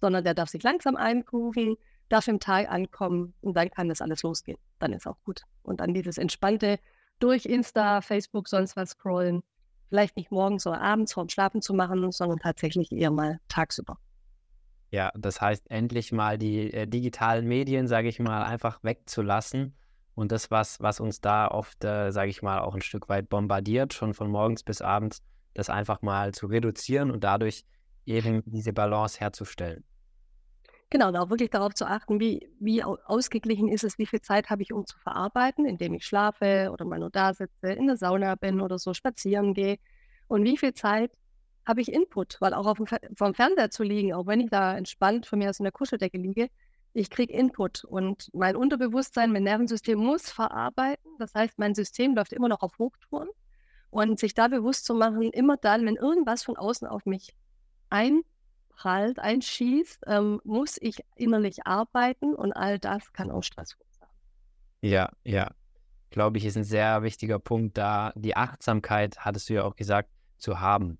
sondern 0.00 0.24
der 0.24 0.34
darf 0.34 0.48
sich 0.48 0.62
langsam 0.62 0.96
einkugeln, 0.96 1.76
darf 2.08 2.28
im 2.28 2.40
Tag 2.40 2.70
ankommen 2.70 3.34
und 3.40 3.56
dann 3.56 3.70
kann 3.70 3.88
das 3.88 4.00
alles 4.00 4.22
losgehen. 4.22 4.58
Dann 4.78 4.92
ist 4.92 5.06
auch 5.06 5.16
gut. 5.24 5.42
Und 5.62 5.80
dann 5.80 5.94
dieses 5.94 6.18
entspannte 6.18 6.78
durch 7.18 7.46
Insta, 7.46 8.00
Facebook, 8.00 8.48
sonst 8.48 8.76
was 8.76 8.90
scrollen. 8.90 9.42
Vielleicht 9.88 10.16
nicht 10.16 10.30
morgens 10.30 10.66
oder 10.66 10.80
abends 10.80 11.12
vorm 11.12 11.28
Schlafen 11.28 11.62
zu 11.62 11.72
machen, 11.72 12.10
sondern 12.10 12.38
tatsächlich 12.38 12.90
eher 12.92 13.10
mal 13.10 13.38
tagsüber. 13.48 13.98
Ja, 14.90 15.12
das 15.16 15.40
heißt, 15.40 15.70
endlich 15.70 16.12
mal 16.12 16.38
die 16.38 16.72
äh, 16.72 16.86
digitalen 16.86 17.46
Medien, 17.46 17.86
sage 17.86 18.08
ich 18.08 18.18
mal, 18.18 18.44
einfach 18.44 18.82
wegzulassen. 18.82 19.76
Und 20.14 20.32
das, 20.32 20.50
was, 20.50 20.80
was 20.80 21.00
uns 21.00 21.20
da 21.20 21.48
oft, 21.48 21.84
äh, 21.84 22.10
sage 22.10 22.30
ich 22.30 22.42
mal, 22.42 22.60
auch 22.60 22.74
ein 22.74 22.80
Stück 22.80 23.08
weit 23.08 23.28
bombardiert, 23.28 23.92
schon 23.92 24.14
von 24.14 24.30
morgens 24.30 24.62
bis 24.62 24.80
abends, 24.80 25.22
das 25.54 25.68
einfach 25.68 26.02
mal 26.02 26.32
zu 26.32 26.46
reduzieren 26.46 27.10
und 27.10 27.22
dadurch 27.24 27.64
eben 28.06 28.42
diese 28.46 28.72
Balance 28.72 29.20
herzustellen. 29.20 29.84
Genau, 30.90 31.12
auch 31.12 31.30
wirklich 31.30 31.50
darauf 31.50 31.74
zu 31.74 31.84
achten, 31.86 32.20
wie, 32.20 32.48
wie 32.60 32.84
ausgeglichen 32.84 33.68
ist 33.68 33.82
es, 33.82 33.98
wie 33.98 34.06
viel 34.06 34.20
Zeit 34.20 34.50
habe 34.50 34.62
ich, 34.62 34.72
um 34.72 34.86
zu 34.86 34.96
verarbeiten, 34.98 35.66
indem 35.66 35.94
ich 35.94 36.06
schlafe 36.06 36.70
oder 36.72 36.84
mal 36.84 37.00
nur 37.00 37.10
da 37.10 37.34
sitze, 37.34 37.72
in 37.72 37.88
der 37.88 37.96
Sauna 37.96 38.36
bin 38.36 38.60
oder 38.60 38.78
so 38.78 38.94
spazieren 38.94 39.52
gehe. 39.52 39.78
Und 40.28 40.44
wie 40.44 40.56
viel 40.56 40.74
Zeit 40.74 41.10
habe 41.66 41.80
ich 41.80 41.92
Input, 41.92 42.36
weil 42.40 42.54
auch 42.54 42.66
auf 42.66 42.76
dem, 42.76 42.86
vom 43.16 43.34
Fernseher 43.34 43.70
zu 43.70 43.82
liegen, 43.82 44.14
auch 44.14 44.26
wenn 44.26 44.40
ich 44.40 44.50
da 44.50 44.76
entspannt 44.76 45.26
von 45.26 45.40
mir 45.40 45.50
aus 45.50 45.58
in 45.58 45.64
der 45.64 45.72
Kuscheldecke 45.72 46.18
liege, 46.18 46.48
ich 46.92 47.10
kriege 47.10 47.32
Input 47.32 47.84
und 47.84 48.30
mein 48.32 48.56
Unterbewusstsein, 48.56 49.32
mein 49.32 49.42
Nervensystem 49.42 49.98
muss 49.98 50.30
verarbeiten. 50.30 51.10
Das 51.18 51.34
heißt, 51.34 51.58
mein 51.58 51.74
System 51.74 52.14
läuft 52.14 52.32
immer 52.32 52.48
noch 52.48 52.62
auf 52.62 52.78
Hochtouren 52.78 53.28
und 53.90 54.18
sich 54.18 54.34
da 54.34 54.48
bewusst 54.48 54.84
zu 54.86 54.94
machen, 54.94 55.30
immer 55.32 55.56
dann, 55.56 55.84
wenn 55.84 55.96
irgendwas 55.96 56.44
von 56.44 56.56
außen 56.56 56.86
auf 56.86 57.04
mich 57.04 57.34
ein 57.90 58.22
prallt, 58.76 59.18
einschießt, 59.18 60.04
ähm, 60.06 60.40
muss 60.44 60.76
ich 60.80 61.00
innerlich 61.16 61.66
arbeiten 61.66 62.34
und 62.34 62.52
all 62.52 62.78
das 62.78 63.12
kann 63.12 63.30
auch 63.30 63.42
Stress 63.42 63.72
verursachen. 63.72 64.14
Ja, 64.82 65.10
ja. 65.24 65.50
Glaube 66.10 66.38
ich, 66.38 66.44
ist 66.44 66.56
ein 66.56 66.64
sehr 66.64 67.02
wichtiger 67.02 67.38
Punkt 67.38 67.76
da, 67.76 68.12
die 68.14 68.36
Achtsamkeit, 68.36 69.18
hattest 69.18 69.48
du 69.48 69.54
ja 69.54 69.64
auch 69.64 69.74
gesagt, 69.76 70.08
zu 70.38 70.60
haben. 70.60 70.98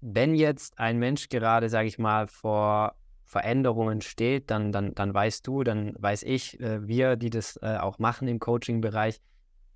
Wenn 0.00 0.34
jetzt 0.34 0.78
ein 0.78 0.98
Mensch 0.98 1.28
gerade, 1.28 1.68
sage 1.68 1.88
ich 1.88 1.98
mal, 1.98 2.28
vor 2.28 2.94
Veränderungen 3.24 4.02
steht, 4.02 4.50
dann, 4.50 4.72
dann, 4.72 4.94
dann 4.94 5.14
weißt 5.14 5.46
du, 5.46 5.64
dann 5.64 5.94
weiß 5.98 6.22
ich, 6.24 6.60
äh, 6.60 6.86
wir, 6.86 7.16
die 7.16 7.30
das 7.30 7.58
äh, 7.62 7.78
auch 7.78 7.98
machen 7.98 8.28
im 8.28 8.38
Coaching-Bereich, 8.38 9.20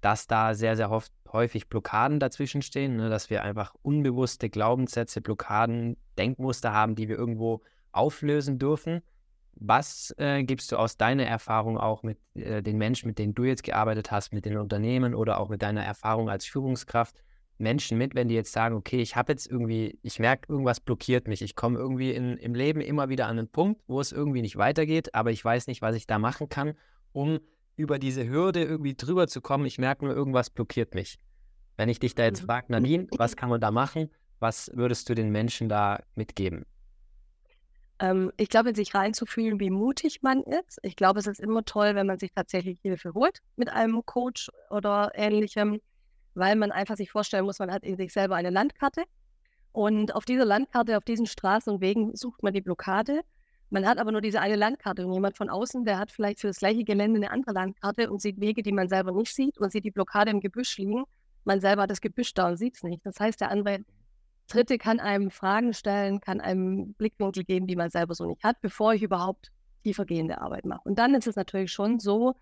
dass 0.01 0.27
da 0.27 0.55
sehr, 0.55 0.77
sehr 0.77 0.91
oft, 0.91 1.11
häufig 1.37 1.69
Blockaden 1.69 2.19
dazwischen 2.19 2.63
stehen, 2.63 2.97
ne, 2.97 3.09
dass 3.09 3.31
wir 3.31 3.45
einfach 3.45 3.75
unbewusste 3.83 4.51
Glaubenssätze, 4.51 5.21
Blockaden, 5.21 5.97
Denkmuster 6.19 6.73
haben, 6.73 6.97
die 6.97 7.09
wir 7.09 7.17
irgendwo 7.17 7.63
auflösen 7.93 8.59
dürfen. 8.59 9.03
Was 9.55 10.15
äh, 10.19 10.43
gibst 10.43 10.73
du 10.73 10.77
aus 10.77 10.97
deiner 10.97 11.25
Erfahrung 11.25 11.79
auch 11.79 12.03
mit 12.03 12.19
äh, 12.35 12.63
den 12.63 12.77
Menschen, 12.77 13.07
mit 13.07 13.19
denen 13.19 13.35
du 13.35 13.45
jetzt 13.45 13.63
gearbeitet 13.63 14.11
hast, 14.11 14.33
mit 14.33 14.45
den 14.45 14.59
Unternehmen 14.59 15.15
oder 15.15 15.39
auch 15.39 15.49
mit 15.49 15.63
deiner 15.63 15.83
Erfahrung 15.83 16.29
als 16.29 16.45
Führungskraft 16.45 17.23
Menschen 17.59 17.97
mit, 17.97 18.15
wenn 18.15 18.29
die 18.29 18.35
jetzt 18.35 18.53
sagen, 18.53 18.75
okay, 18.75 19.01
ich 19.01 19.17
habe 19.17 19.33
jetzt 19.33 19.47
irgendwie, 19.47 19.99
ich 20.03 20.19
merke, 20.19 20.53
irgendwas 20.53 20.81
blockiert 20.81 21.27
mich. 21.27 21.41
Ich 21.43 21.57
komme 21.57 21.79
irgendwie 21.79 22.13
in, 22.13 22.37
im 22.37 22.55
Leben 22.55 22.81
immer 22.81 23.09
wieder 23.09 23.27
an 23.29 23.39
einen 23.39 23.49
Punkt, 23.49 23.81
wo 23.87 24.01
es 24.01 24.13
irgendwie 24.13 24.43
nicht 24.43 24.57
weitergeht, 24.57 25.15
aber 25.15 25.31
ich 25.31 25.43
weiß 25.43 25.67
nicht, 25.67 25.81
was 25.81 25.97
ich 25.97 26.07
da 26.07 26.19
machen 26.19 26.49
kann, 26.49 26.75
um 27.13 27.41
über 27.77 27.99
diese 27.99 28.29
Hürde 28.29 28.63
irgendwie 28.63 28.95
drüber 28.95 29.27
zu 29.27 29.41
kommen. 29.41 29.67
Ich 29.67 29.79
merke 29.79 30.05
nur, 30.05 30.15
irgendwas 30.15 30.51
blockiert 30.51 30.95
mich. 30.95 31.19
Wenn 31.77 31.89
ich 31.89 32.01
dich 32.01 32.15
da 32.15 32.25
jetzt 32.25 32.43
mhm. 32.43 32.47
frage, 32.47 32.67
Nadine, 32.73 33.07
was 33.17 33.37
kann 33.37 33.49
man 33.49 33.61
da 33.61 33.71
machen? 33.71 34.11
Was 34.39 34.71
würdest 34.75 35.09
du 35.09 35.15
den 35.15 35.31
Menschen 35.31 35.69
da 35.69 36.03
mitgeben? 36.15 36.67
Ähm, 37.99 38.33
ich 38.37 38.51
glaube, 38.51 38.75
sich 38.75 38.95
reinzufühlen, 38.95 39.59
wie 39.61 39.71
mutig 39.71 40.23
man 40.23 40.43
ist. 40.43 40.79
Ich 40.83 40.97
glaube, 40.97 41.21
es 41.21 41.27
ist 41.27 41.41
immer 41.41 41.65
toll, 41.65 41.95
wenn 41.95 42.07
man 42.07 42.19
sich 42.19 42.33
tatsächlich 42.33 42.81
Hilfe 42.81 43.15
holt 43.15 43.41
mit 43.57 43.71
einem 43.71 44.05
Coach 44.05 44.51
oder 44.71 45.13
ähnlichem, 45.15 45.81
weil 46.35 46.57
man 46.57 46.73
einfach 46.73 46.97
sich 46.97 47.11
vorstellen 47.11 47.45
muss, 47.45 47.59
man 47.59 47.73
hat 47.73 47.85
in 47.85 47.97
sich 47.97 48.13
selber 48.13 48.37
eine 48.37 48.51
Landkarte. 48.51 49.05
Und 49.73 50.15
auf 50.15 50.25
dieser 50.25 50.45
Landkarte, 50.45 50.97
auf 50.97 51.05
diesen 51.05 51.27
Straßen 51.27 51.73
und 51.73 51.81
Wegen 51.81 52.15
sucht 52.17 52.43
man 52.43 52.55
die 52.55 52.63
Blockade 52.63 53.21
Man 53.69 53.87
hat 53.87 53.99
aber 53.99 54.13
nur 54.13 54.21
diese 54.21 54.41
eine 54.41 54.57
Landkarte 54.57 55.07
und 55.07 55.13
jemand 55.13 55.37
von 55.37 55.51
außen, 55.51 55.85
der 55.85 55.99
hat 55.99 56.13
vielleicht 56.13 56.41
für 56.41 56.47
das 56.47 56.59
gleiche 56.59 56.85
Gelände 56.85 57.19
eine 57.19 57.31
andere 57.31 57.53
Landkarte 57.53 58.11
und 58.11 58.23
sieht 58.23 58.41
Wege, 58.41 58.63
die 58.63 58.73
man 58.73 58.89
selber 58.89 59.13
nicht 59.13 59.35
sieht 59.35 59.59
und 59.59 59.73
sieht 59.73 59.85
die 59.85 59.91
Blockade 59.91 60.31
im 60.31 60.41
Gebüsch 60.41 60.79
liegen. 60.79 61.05
Man 61.47 61.61
selber 61.61 61.83
hat 61.83 61.91
das 61.91 62.01
Gebüsch 62.01 62.35
da 62.35 62.49
und 62.49 62.57
sieht 62.57 62.77
es 62.77 62.83
nicht. 62.83 63.07
Das 63.07 63.21
heißt, 63.21 63.41
der 63.41 63.51
andere 63.51 63.79
Dritte 64.49 64.79
kann 64.79 65.01
einem 65.01 65.31
Fragen 65.31 65.73
stellen, 65.73 66.21
kann 66.21 66.41
einem 66.41 66.93
Blickwinkel 66.95 67.45
geben, 67.45 67.67
die 67.67 67.77
man 67.77 67.91
selber 67.91 68.15
so 68.15 68.27
nicht 68.27 68.45
hat, 68.45 68.61
bevor 68.61 68.95
ich 68.95 69.03
überhaupt 69.03 69.51
tiefergehende 69.85 70.41
Arbeit 70.41 70.65
mache. 70.65 70.83
Und 70.85 70.99
dann 70.99 71.15
ist 71.15 71.27
es 71.27 71.37
natürlich 71.37 71.73
schon 71.73 72.01
so, 72.01 72.35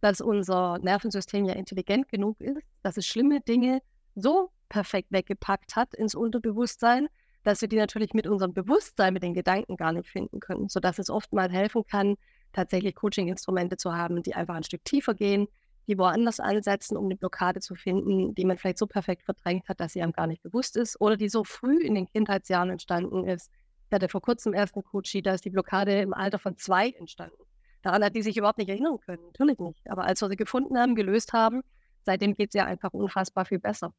dass 0.00 0.20
unser 0.20 0.78
Nervensystem 0.78 1.44
ja 1.46 1.54
intelligent 1.54 2.08
genug 2.08 2.40
ist, 2.40 2.66
dass 2.82 2.96
es 2.96 3.06
schlimme 3.06 3.40
Dinge 3.40 3.80
so 4.14 4.50
perfekt 4.68 5.10
weggepackt 5.10 5.76
hat 5.76 5.94
ins 5.94 6.14
Unterbewusstsein, 6.14 7.08
dass 7.42 7.60
wir 7.62 7.68
die 7.68 7.76
natürlich 7.76 8.12
mit 8.12 8.26
unserem 8.26 8.52
Bewusstsein, 8.52 9.14
mit 9.14 9.22
den 9.22 9.34
Gedanken 9.34 9.76
gar 9.76 9.92
nicht 9.92 10.08
finden 10.08 10.40
können, 10.40 10.68
sodass 10.68 10.98
es 10.98 11.08
oft 11.08 11.32
mal 11.32 11.50
helfen 11.50 11.84
kann, 11.86 12.16
tatsächlich 12.52 12.94
Coaching-Instrumente 12.94 13.76
zu 13.76 13.94
haben, 13.94 14.22
die 14.22 14.34
einfach 14.34 14.54
ein 14.54 14.64
Stück 14.64 14.84
tiefer 14.84 15.14
gehen, 15.14 15.48
die 15.90 15.98
woanders 15.98 16.40
ansetzen, 16.40 16.96
um 16.96 17.06
eine 17.06 17.16
Blockade 17.16 17.60
zu 17.60 17.74
finden, 17.74 18.34
die 18.34 18.44
man 18.44 18.56
vielleicht 18.56 18.78
so 18.78 18.86
perfekt 18.86 19.24
verdrängt 19.24 19.68
hat, 19.68 19.80
dass 19.80 19.92
sie 19.92 20.02
einem 20.02 20.12
gar 20.12 20.26
nicht 20.26 20.42
bewusst 20.42 20.76
ist 20.76 21.00
oder 21.00 21.16
die 21.16 21.28
so 21.28 21.42
früh 21.44 21.78
in 21.78 21.94
den 21.94 22.06
Kindheitsjahren 22.06 22.70
entstanden 22.70 23.26
ist. 23.26 23.50
Ich 23.88 23.92
hatte 23.92 24.08
vor 24.08 24.22
kurzem 24.22 24.54
erst 24.54 24.76
einen 24.76 24.84
Coachie, 24.84 25.20
da 25.20 25.34
ist 25.34 25.44
die 25.44 25.50
Blockade 25.50 26.00
im 26.00 26.14
Alter 26.14 26.38
von 26.38 26.56
zwei 26.56 26.90
entstanden. 26.90 27.42
Daran 27.82 28.04
hat 28.04 28.14
die 28.14 28.22
sich 28.22 28.36
überhaupt 28.36 28.58
nicht 28.58 28.68
erinnern 28.68 29.00
können, 29.00 29.22
natürlich 29.26 29.58
nicht. 29.58 29.90
Aber 29.90 30.04
als 30.04 30.20
wir 30.20 30.28
sie 30.28 30.36
gefunden 30.36 30.78
haben, 30.78 30.94
gelöst 30.94 31.32
haben, 31.32 31.62
seitdem 32.04 32.34
geht 32.34 32.50
es 32.50 32.54
ja 32.54 32.66
einfach 32.66 32.92
unfassbar 32.92 33.44
viel 33.44 33.58
besser. 33.58 33.92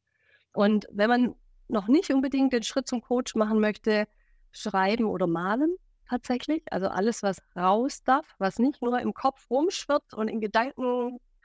Und 0.54 0.86
wenn 0.90 1.10
man 1.10 1.34
noch 1.68 1.88
nicht 1.88 2.10
unbedingt 2.10 2.54
den 2.54 2.62
Schritt 2.62 2.88
zum 2.88 3.02
Coach 3.02 3.34
machen 3.34 3.60
möchte, 3.60 4.06
schreiben 4.50 5.04
oder 5.04 5.26
malen 5.26 5.76
tatsächlich. 6.08 6.62
Also 6.70 6.88
alles, 6.88 7.22
was 7.22 7.42
raus 7.56 8.02
darf, 8.04 8.34
was 8.38 8.58
nicht 8.58 8.82
nur 8.82 8.98
im 9.00 9.14
Kopf 9.14 9.50
rumschwirrt 9.50 10.14
und 10.14 10.28
in 10.28 10.40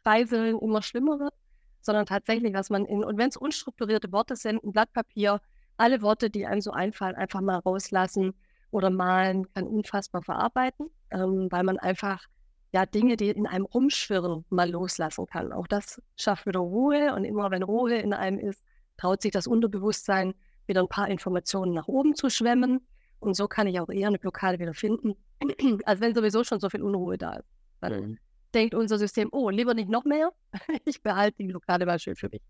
Gedankenkreiseln 0.08 0.60
immer 0.60 0.82
schlimmer 0.82 1.20
wird, 1.20 1.34
sondern 1.82 2.06
tatsächlich, 2.06 2.54
was 2.54 2.70
man 2.70 2.86
in, 2.86 3.04
und 3.04 3.18
wenn 3.18 3.30
es 3.30 3.38
unstrukturierte 3.38 4.12
Worte 4.12 4.36
sind, 4.36 4.64
ein 4.64 4.72
Blatt 4.72 4.92
Papier, 4.94 5.42
alle 5.78 6.02
Worte, 6.02 6.30
die 6.30 6.46
einem 6.46 6.62
so 6.62 6.72
einfallen, 6.72 7.16
einfach 7.16 7.42
mal 7.42 7.58
rauslassen 7.60 8.34
oder 8.72 8.90
malen, 8.90 9.52
kann 9.54 9.68
unfassbar 9.68 10.24
verarbeiten, 10.24 10.88
ähm, 11.12 11.48
weil 11.52 11.64
man 11.64 11.78
einfach 11.78 12.26
ja 12.74 12.86
Dinge, 12.86 13.16
die 13.16 13.30
in 13.30 13.48
einem 13.48 13.66
rumschwirren, 13.66 14.46
mal 14.50 14.70
loslassen 14.70 15.26
kann. 15.28 15.54
Auch 15.54 15.68
das 15.68 16.02
schafft 16.16 16.46
wieder 16.46 16.60
Ruhe 16.60 17.14
und 17.14 17.24
immer 17.24 17.52
wenn 17.52 17.64
Ruhe 17.64 17.98
in 17.98 18.14
einem 18.14 18.40
ist, 18.40 18.64
traut 18.98 19.22
sich 19.22 19.32
das 19.32 19.48
Unterbewusstsein 19.48 20.34
wieder 20.66 20.82
ein 20.82 20.90
paar 20.90 21.08
Informationen 21.08 21.74
nach 21.74 21.88
oben 21.88 22.16
zu 22.16 22.30
schwemmen. 22.30 22.86
Und 23.20 23.36
so 23.36 23.48
kann 23.48 23.68
ich 23.68 23.80
auch 23.80 23.90
eher 23.90 24.08
eine 24.08 24.20
Blockade 24.20 24.60
wieder 24.60 24.74
finden, 24.74 25.16
als 25.86 26.02
wenn 26.02 26.14
sowieso 26.14 26.44
schon 26.44 26.60
so 26.60 26.70
viel 26.70 26.82
Unruhe 26.82 27.18
da 27.18 27.36
ist. 27.36 27.50
Dann 27.80 27.94
mhm. 27.94 28.18
Denkt 28.58 28.74
unser 28.76 28.98
System, 28.98 29.30
oh, 29.32 29.50
lieber 29.50 29.74
nicht 29.74 29.90
noch 29.90 30.04
mehr, 30.04 30.32
ich 30.86 31.02
behalte 31.02 31.38
die 31.38 31.48
Blockade 31.48 31.86
mal 31.86 32.00
schön 32.00 32.16
für 32.16 32.30
mich. 32.30 32.42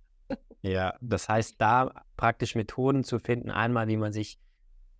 Ja, 0.62 0.96
das 1.02 1.30
heißt, 1.30 1.56
da 1.60 2.04
praktisch 2.16 2.56
Methoden 2.56 3.04
zu 3.04 3.20
finden, 3.20 3.52
einmal, 3.52 3.88
wie 3.88 3.98
man 3.98 4.12
sich 4.12 4.40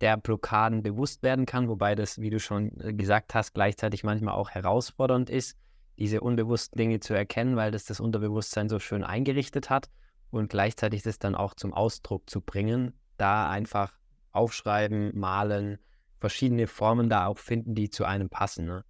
der 0.00 0.16
Blockaden 0.16 0.82
bewusst 0.82 1.22
werden 1.22 1.46
kann, 1.46 1.68
wobei 1.68 1.94
das, 1.94 2.20
wie 2.20 2.30
du 2.30 2.38
schon 2.38 2.78
äh, 2.80 2.94
gesagt 2.94 3.34
hast, 3.34 3.54
gleichzeitig 3.54 4.04
manchmal 4.04 4.34
auch 4.34 4.50
herausfordernd 4.50 5.28
ist, 5.28 5.56
diese 5.98 6.20
unbewussten 6.20 6.78
Dinge 6.78 7.00
zu 7.00 7.14
erkennen, 7.14 7.56
weil 7.56 7.72
das 7.72 7.84
das 7.84 7.98
Unterbewusstsein 7.98 8.68
so 8.68 8.78
schön 8.78 9.02
eingerichtet 9.02 9.70
hat 9.70 9.90
und 10.30 10.50
gleichzeitig 10.50 11.02
das 11.02 11.18
dann 11.18 11.34
auch 11.34 11.54
zum 11.54 11.74
Ausdruck 11.74 12.30
zu 12.30 12.40
bringen, 12.40 12.92
da 13.16 13.50
einfach 13.50 13.92
aufschreiben, 14.30 15.18
malen, 15.18 15.78
verschiedene 16.20 16.68
Formen 16.68 17.08
da 17.08 17.26
auch 17.26 17.38
finden, 17.38 17.74
die 17.74 17.90
zu 17.90 18.04
einem 18.04 18.28
passen. 18.28 18.66
Ne? 18.66 18.84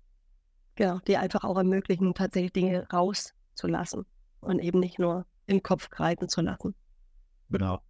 Genau, 0.79 1.01
die 1.09 1.17
einfach 1.17 1.43
auch 1.43 1.57
ermöglichen, 1.57 2.15
tatsächlich 2.15 2.53
Dinge 2.53 2.87
rauszulassen 2.93 4.07
und 4.39 4.61
eben 4.61 4.79
nicht 4.79 5.01
nur 5.01 5.27
im 5.47 5.61
Kopf 5.61 5.91
greifen 5.91 6.29
zu 6.29 6.41
lassen. 6.41 6.73
Genau. 7.51 7.81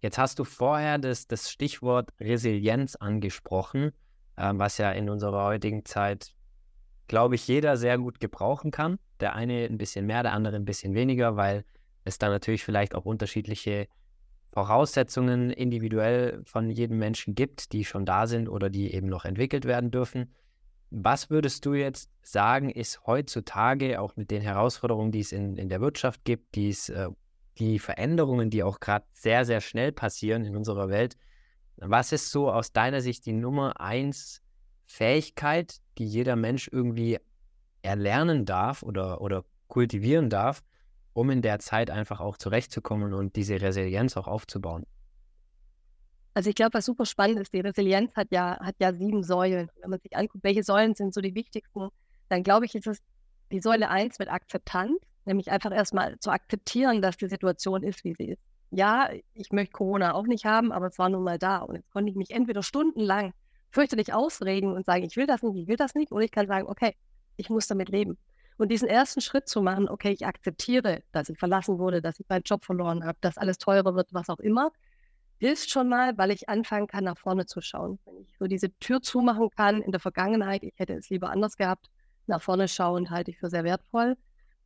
Jetzt 0.00 0.16
hast 0.16 0.38
du 0.38 0.44
vorher 0.44 0.96
das, 0.96 1.26
das 1.26 1.50
Stichwort 1.50 2.14
Resilienz 2.18 2.96
angesprochen, 2.96 3.92
äh, 4.36 4.52
was 4.54 4.78
ja 4.78 4.90
in 4.90 5.10
unserer 5.10 5.44
heutigen 5.44 5.84
Zeit, 5.84 6.32
glaube 7.08 7.34
ich, 7.34 7.46
jeder 7.46 7.76
sehr 7.76 7.98
gut 7.98 8.20
gebrauchen 8.20 8.70
kann. 8.70 8.98
Der 9.20 9.34
eine 9.34 9.66
ein 9.66 9.76
bisschen 9.76 10.06
mehr, 10.06 10.22
der 10.22 10.32
andere 10.32 10.56
ein 10.56 10.64
bisschen 10.64 10.94
weniger, 10.94 11.36
weil 11.36 11.66
es 12.04 12.16
da 12.16 12.30
natürlich 12.30 12.64
vielleicht 12.64 12.94
auch 12.94 13.04
unterschiedliche 13.04 13.86
Voraussetzungen 14.54 15.50
individuell 15.50 16.40
von 16.46 16.70
jedem 16.70 16.96
Menschen 16.96 17.34
gibt, 17.34 17.72
die 17.72 17.84
schon 17.84 18.06
da 18.06 18.26
sind 18.26 18.48
oder 18.48 18.70
die 18.70 18.94
eben 18.94 19.08
noch 19.08 19.26
entwickelt 19.26 19.66
werden 19.66 19.90
dürfen. 19.90 20.34
Was 20.90 21.30
würdest 21.30 21.64
du 21.66 21.74
jetzt 21.74 22.10
sagen, 22.22 22.68
ist 22.68 23.06
heutzutage 23.06 24.00
auch 24.00 24.16
mit 24.16 24.30
den 24.30 24.42
Herausforderungen, 24.42 25.12
die 25.12 25.20
es 25.20 25.32
in, 25.32 25.56
in 25.56 25.68
der 25.68 25.80
Wirtschaft 25.80 26.24
gibt, 26.24 26.56
die, 26.56 26.70
es, 26.70 26.88
äh, 26.88 27.08
die 27.58 27.78
Veränderungen, 27.78 28.50
die 28.50 28.62
auch 28.64 28.80
gerade 28.80 29.04
sehr, 29.12 29.44
sehr 29.44 29.60
schnell 29.60 29.92
passieren 29.92 30.44
in 30.44 30.56
unserer 30.56 30.88
Welt, 30.88 31.16
was 31.76 32.12
ist 32.12 32.30
so 32.30 32.50
aus 32.50 32.72
deiner 32.72 33.00
Sicht 33.00 33.24
die 33.24 33.32
Nummer 33.32 33.80
eins 33.80 34.42
Fähigkeit, 34.84 35.76
die 35.96 36.06
jeder 36.06 36.36
Mensch 36.36 36.68
irgendwie 36.70 37.18
erlernen 37.82 38.44
darf 38.44 38.82
oder, 38.82 39.20
oder 39.20 39.44
kultivieren 39.68 40.28
darf, 40.28 40.62
um 41.12 41.30
in 41.30 41.40
der 41.40 41.58
Zeit 41.60 41.90
einfach 41.90 42.20
auch 42.20 42.36
zurechtzukommen 42.36 43.14
und 43.14 43.36
diese 43.36 43.60
Resilienz 43.60 44.16
auch 44.16 44.26
aufzubauen? 44.26 44.84
Also 46.40 46.48
ich 46.48 46.56
glaube, 46.56 46.72
was 46.72 46.86
super 46.86 47.04
spannend 47.04 47.38
ist, 47.38 47.52
die 47.52 47.60
Resilienz 47.60 48.16
hat 48.16 48.28
ja, 48.30 48.58
hat 48.60 48.74
ja 48.78 48.94
sieben 48.94 49.22
Säulen. 49.22 49.68
Wenn 49.82 49.90
man 49.90 50.00
sich 50.00 50.16
anguckt, 50.16 50.42
welche 50.42 50.62
Säulen 50.62 50.94
sind 50.94 51.12
so 51.12 51.20
die 51.20 51.34
wichtigsten, 51.34 51.90
dann 52.30 52.42
glaube 52.42 52.64
ich, 52.64 52.74
ist 52.74 52.86
es 52.86 53.02
die 53.52 53.60
Säule 53.60 53.90
1 53.90 54.18
mit 54.18 54.30
Akzeptanz, 54.30 54.98
nämlich 55.26 55.50
einfach 55.50 55.70
erstmal 55.70 56.18
zu 56.18 56.30
akzeptieren, 56.30 57.02
dass 57.02 57.18
die 57.18 57.28
Situation 57.28 57.82
ist, 57.82 58.04
wie 58.04 58.14
sie 58.14 58.30
ist. 58.30 58.42
Ja, 58.70 59.10
ich 59.34 59.52
möchte 59.52 59.72
Corona 59.72 60.14
auch 60.14 60.26
nicht 60.26 60.46
haben, 60.46 60.72
aber 60.72 60.86
es 60.86 60.98
war 60.98 61.10
nun 61.10 61.24
mal 61.24 61.38
da. 61.38 61.58
Und 61.58 61.76
jetzt 61.76 61.90
konnte 61.90 62.10
ich 62.10 62.16
mich 62.16 62.30
entweder 62.30 62.62
stundenlang 62.62 63.34
fürchterlich 63.70 64.14
ausreden 64.14 64.72
und 64.72 64.86
sagen, 64.86 65.04
ich 65.04 65.18
will 65.18 65.26
das 65.26 65.42
nicht, 65.42 65.60
ich 65.60 65.68
will 65.68 65.76
das 65.76 65.94
nicht, 65.94 66.10
oder 66.10 66.24
ich 66.24 66.30
kann 66.30 66.46
sagen, 66.46 66.66
okay, 66.68 66.96
ich 67.36 67.50
muss 67.50 67.66
damit 67.66 67.90
leben. 67.90 68.16
Und 68.56 68.70
diesen 68.70 68.88
ersten 68.88 69.20
Schritt 69.20 69.46
zu 69.46 69.60
machen, 69.60 69.90
okay, 69.90 70.12
ich 70.12 70.24
akzeptiere, 70.24 71.02
dass 71.12 71.28
ich 71.28 71.38
verlassen 71.38 71.78
wurde, 71.78 72.00
dass 72.00 72.18
ich 72.18 72.26
meinen 72.30 72.44
Job 72.44 72.64
verloren 72.64 73.04
habe, 73.04 73.18
dass 73.20 73.36
alles 73.36 73.58
teurer 73.58 73.94
wird, 73.94 74.14
was 74.14 74.30
auch 74.30 74.40
immer, 74.40 74.72
hilft 75.40 75.70
schon 75.70 75.88
mal, 75.88 76.16
weil 76.18 76.30
ich 76.30 76.48
anfangen 76.50 76.86
kann, 76.86 77.04
nach 77.04 77.16
vorne 77.16 77.46
zu 77.46 77.62
schauen. 77.62 77.98
Wenn 78.04 78.20
ich 78.20 78.36
so 78.38 78.46
diese 78.46 78.70
Tür 78.78 79.00
zumachen 79.00 79.48
kann 79.50 79.80
in 79.80 79.90
der 79.90 80.00
Vergangenheit, 80.00 80.62
ich 80.62 80.74
hätte 80.76 80.92
es 80.92 81.08
lieber 81.08 81.30
anders 81.30 81.56
gehabt, 81.56 81.90
nach 82.26 82.42
vorne 82.42 82.68
schauen, 82.68 83.10
halte 83.10 83.30
ich 83.30 83.38
für 83.38 83.48
sehr 83.48 83.64
wertvoll. 83.64 84.16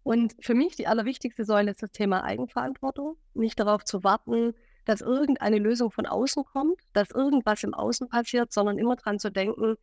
Und 0.02 0.34
für 0.40 0.54
mich 0.54 0.74
die 0.74 0.88
allerwichtigste 0.88 1.44
Säule 1.44 1.70
ist 1.70 1.82
das 1.82 1.92
Thema 1.92 2.24
Eigenverantwortung. 2.24 3.16
Nicht 3.34 3.58
darauf 3.60 3.84
zu 3.84 4.02
warten, 4.02 4.52
dass 4.84 5.00
irgendeine 5.00 5.58
Lösung 5.58 5.92
von 5.92 6.06
außen 6.06 6.44
kommt, 6.44 6.80
dass 6.92 7.10
irgendwas 7.12 7.62
im 7.62 7.72
Außen 7.72 8.08
passiert, 8.08 8.52
sondern 8.52 8.76
immer 8.76 8.96
daran 8.96 9.20
zu 9.20 9.30
denken, 9.30 9.76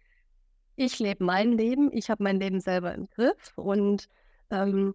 ich 0.75 0.99
lebe 0.99 1.23
mein 1.23 1.53
Leben, 1.53 1.89
ich 1.93 2.09
habe 2.09 2.21
mein 2.21 2.39
Leben 2.39 2.59
selber 2.59 2.93
im 2.93 3.09
Griff 3.09 3.57
und 3.57 4.09
ähm, 4.51 4.93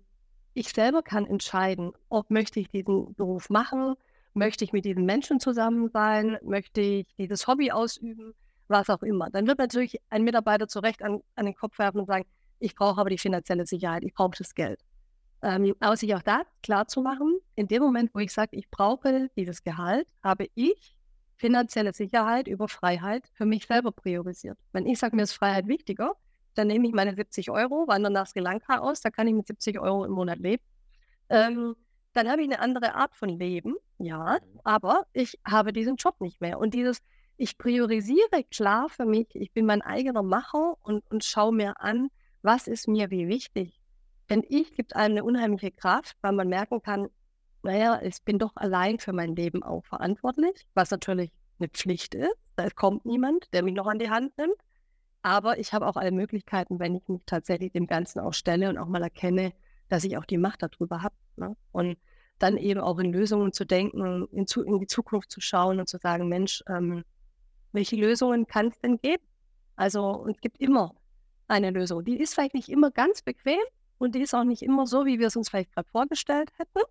ich 0.53 0.69
selber 0.69 1.03
kann 1.03 1.27
entscheiden, 1.27 1.93
ob 2.09 2.31
möchte 2.31 2.61
ich 2.61 2.69
diesen 2.69 3.15
Beruf 3.15 3.51
machen, 3.51 3.95
möchte 4.37 4.65
ich 4.65 4.73
mit 4.73 4.85
diesen 4.85 5.07
Menschen 5.07 5.41
zusammen 5.41 5.89
sein, 5.89 6.39
möchte 6.43 6.81
ich 6.81 7.07
dieses 7.19 7.47
Hobby 7.47 7.73
ausüben, 7.73 8.35
was 8.69 8.91
auch 8.91 9.03
immer. 9.03 9.31
Dann 9.31 9.47
wird 9.47 9.59
natürlich 9.59 9.99
ein 10.11 10.23
Mitarbeiter 10.23 10.69
zu 10.69 10.81
Recht 10.81 11.03
an, 11.03 11.21
an 11.35 11.47
den 11.47 11.55
Kopf 11.55 11.79
werfen 11.79 12.01
und 12.01 12.07
sagen, 12.07 12.27
ich 12.59 12.75
brauche 12.75 13.01
aber 13.01 13.11
die 13.11 13.19
finanzielle 13.19 13.67
Sicherheit, 13.67 14.05
ich 14.05 14.15
brauche 14.15 14.37
das 14.37 14.55
Geld. 14.55 14.81
Ähm, 15.43 15.75
aber 15.81 15.97
sich 15.97 16.15
auch 16.15 16.23
da 16.23 16.43
klar 16.63 16.87
zu 16.87 17.01
machen, 17.03 17.39
in 17.55 17.67
dem 17.67 17.83
Moment, 17.83 18.11
wo 18.15 18.19
ich 18.19 18.33
sage, 18.33 18.57
ich 18.57 18.71
brauche 18.71 19.29
dieses 19.37 19.63
Gehalt, 19.63 20.09
habe 20.23 20.49
ich 20.55 20.95
finanzielle 21.37 21.93
Sicherheit 21.93 22.47
über 22.47 22.69
Freiheit 22.69 23.29
für 23.35 23.45
mich 23.47 23.67
selber 23.67 23.93
priorisiert. 23.93 24.59
Wenn 24.73 24.87
ich 24.87 24.99
sage, 24.99 25.17
mir 25.17 25.23
ist 25.23 25.33
Freiheit 25.33 25.67
wichtiger, 25.67 26.13
dann 26.55 26.69
nehme 26.69 26.87
ich 26.89 26.95
meine 26.95 27.15
70 27.15 27.51
Euro, 27.51 27.87
wandere 27.87 28.13
nach 28.13 28.27
Sri 28.27 28.41
Lanka 28.41 28.79
aus, 28.79 29.01
da 29.01 29.11
kann 29.11 29.29
ich 29.29 29.35
mit 29.35 29.47
70 29.47 29.79
Euro 29.79 30.05
im 30.05 30.13
Monat 30.13 30.39
leben. 30.39 30.63
Ähm, 31.29 31.77
dann 32.15 32.31
habe 32.31 32.41
ich 32.43 32.49
eine 32.49 32.61
andere 32.61 32.95
Art 32.95 33.15
von 33.15 33.29
Leben, 33.29 33.77
ja, 33.99 34.39
mhm. 34.41 34.61
aber 34.65 35.07
ich 35.13 35.39
habe 35.45 35.73
diesen 35.73 35.97
Job 35.97 36.21
nicht 36.21 36.41
mehr. 36.41 36.59
Und 36.59 36.75
dieses, 36.75 37.03
ich 37.37 37.59
priorisiere 37.59 38.45
klar 38.51 38.89
für 38.89 39.07
mich, 39.07 39.29
ich 39.35 39.53
bin 39.53 39.67
mein 39.67 39.83
eigener 39.83 40.23
Macher 40.23 40.77
und, 40.83 41.09
und 41.11 41.25
schaue 41.25 41.55
mir 41.55 41.81
an, 41.81 42.09
was 42.43 42.67
ist 42.67 42.89
mir 42.89 43.11
wie 43.11 43.29
wichtig. 43.29 43.81
Denn 44.29 44.43
ich 44.49 44.75
gibt 44.75 44.97
einem 44.97 45.13
eine 45.13 45.25
unheimliche 45.25 45.71
Kraft, 45.71 46.17
weil 46.21 46.33
man 46.33 46.49
merken 46.49 46.83
kann, 46.83 47.09
naja, 47.63 48.01
ich 48.03 48.23
bin 48.23 48.39
doch 48.39 48.57
allein 48.57 48.99
für 48.99 49.13
mein 49.13 49.35
Leben 49.35 49.63
auch 49.63 49.85
verantwortlich, 49.85 50.67
was 50.75 50.91
natürlich 50.91 51.33
eine 51.59 51.69
Pflicht 51.69 52.15
ist. 52.15 52.37
Da 52.57 52.71
kommt 52.71 53.05
niemand, 53.05 53.53
der 53.53 53.63
mich 53.63 53.75
noch 53.75 53.87
an 53.87 53.99
die 53.99 54.11
Hand 54.11 54.37
nimmt. 54.39 54.57
Aber 55.23 55.59
ich 55.59 55.73
habe 55.73 55.87
auch 55.87 55.97
alle 55.97 56.13
Möglichkeiten, 56.13 56.79
wenn 56.79 56.95
ich 56.95 57.09
mich 57.09 57.23
tatsächlich 57.27 57.73
dem 57.73 57.87
Ganzen 57.87 58.21
auch 58.21 58.35
stelle 58.35 58.69
und 58.69 58.79
auch 58.79 58.87
mal 58.87 59.03
erkenne, 59.03 59.53
dass 59.89 60.05
ich 60.05 60.17
auch 60.17 60.25
die 60.25 60.39
Macht 60.39 60.63
darüber 60.63 61.03
habe. 61.03 61.15
Ne? 61.37 61.57
Und 61.73 61.99
dann 62.39 62.57
eben 62.57 62.81
auch 62.81 62.99
in 62.99 63.13
Lösungen 63.13 63.53
zu 63.53 63.65
denken, 63.65 64.27
in, 64.33 64.47
zu, 64.47 64.63
in 64.63 64.79
die 64.79 64.87
Zukunft 64.87 65.31
zu 65.31 65.41
schauen 65.41 65.81
und 65.81 65.89
zu 65.89 65.99
sagen, 65.99 66.29
Mensch, 66.29 66.63
ähm, 66.69 67.05
welche 67.73 67.97
Lösungen 67.97 68.47
kann 68.47 68.69
es 68.69 68.81
denn 68.81 68.99
geben? 68.99 69.23
Also 69.77 70.27
es 70.29 70.41
gibt 70.41 70.61
immer 70.61 70.95
eine 71.49 71.71
Lösung. 71.71 72.05
Die 72.05 72.19
ist 72.19 72.35
vielleicht 72.35 72.55
nicht 72.55 72.69
immer 72.69 72.91
ganz 72.91 73.23
bequem 73.23 73.61
und 73.99 74.15
die 74.15 74.21
ist 74.21 74.35
auch 74.35 74.45
nicht 74.45 74.63
immer 74.63 74.87
so, 74.87 75.07
wie 75.07 75.19
wir 75.19 75.29
es 75.29 75.37
uns 75.37 75.49
vielleicht 75.49 75.73
gerade 75.73 75.89
vorgestellt 75.89 76.51
hätten. 76.59 76.85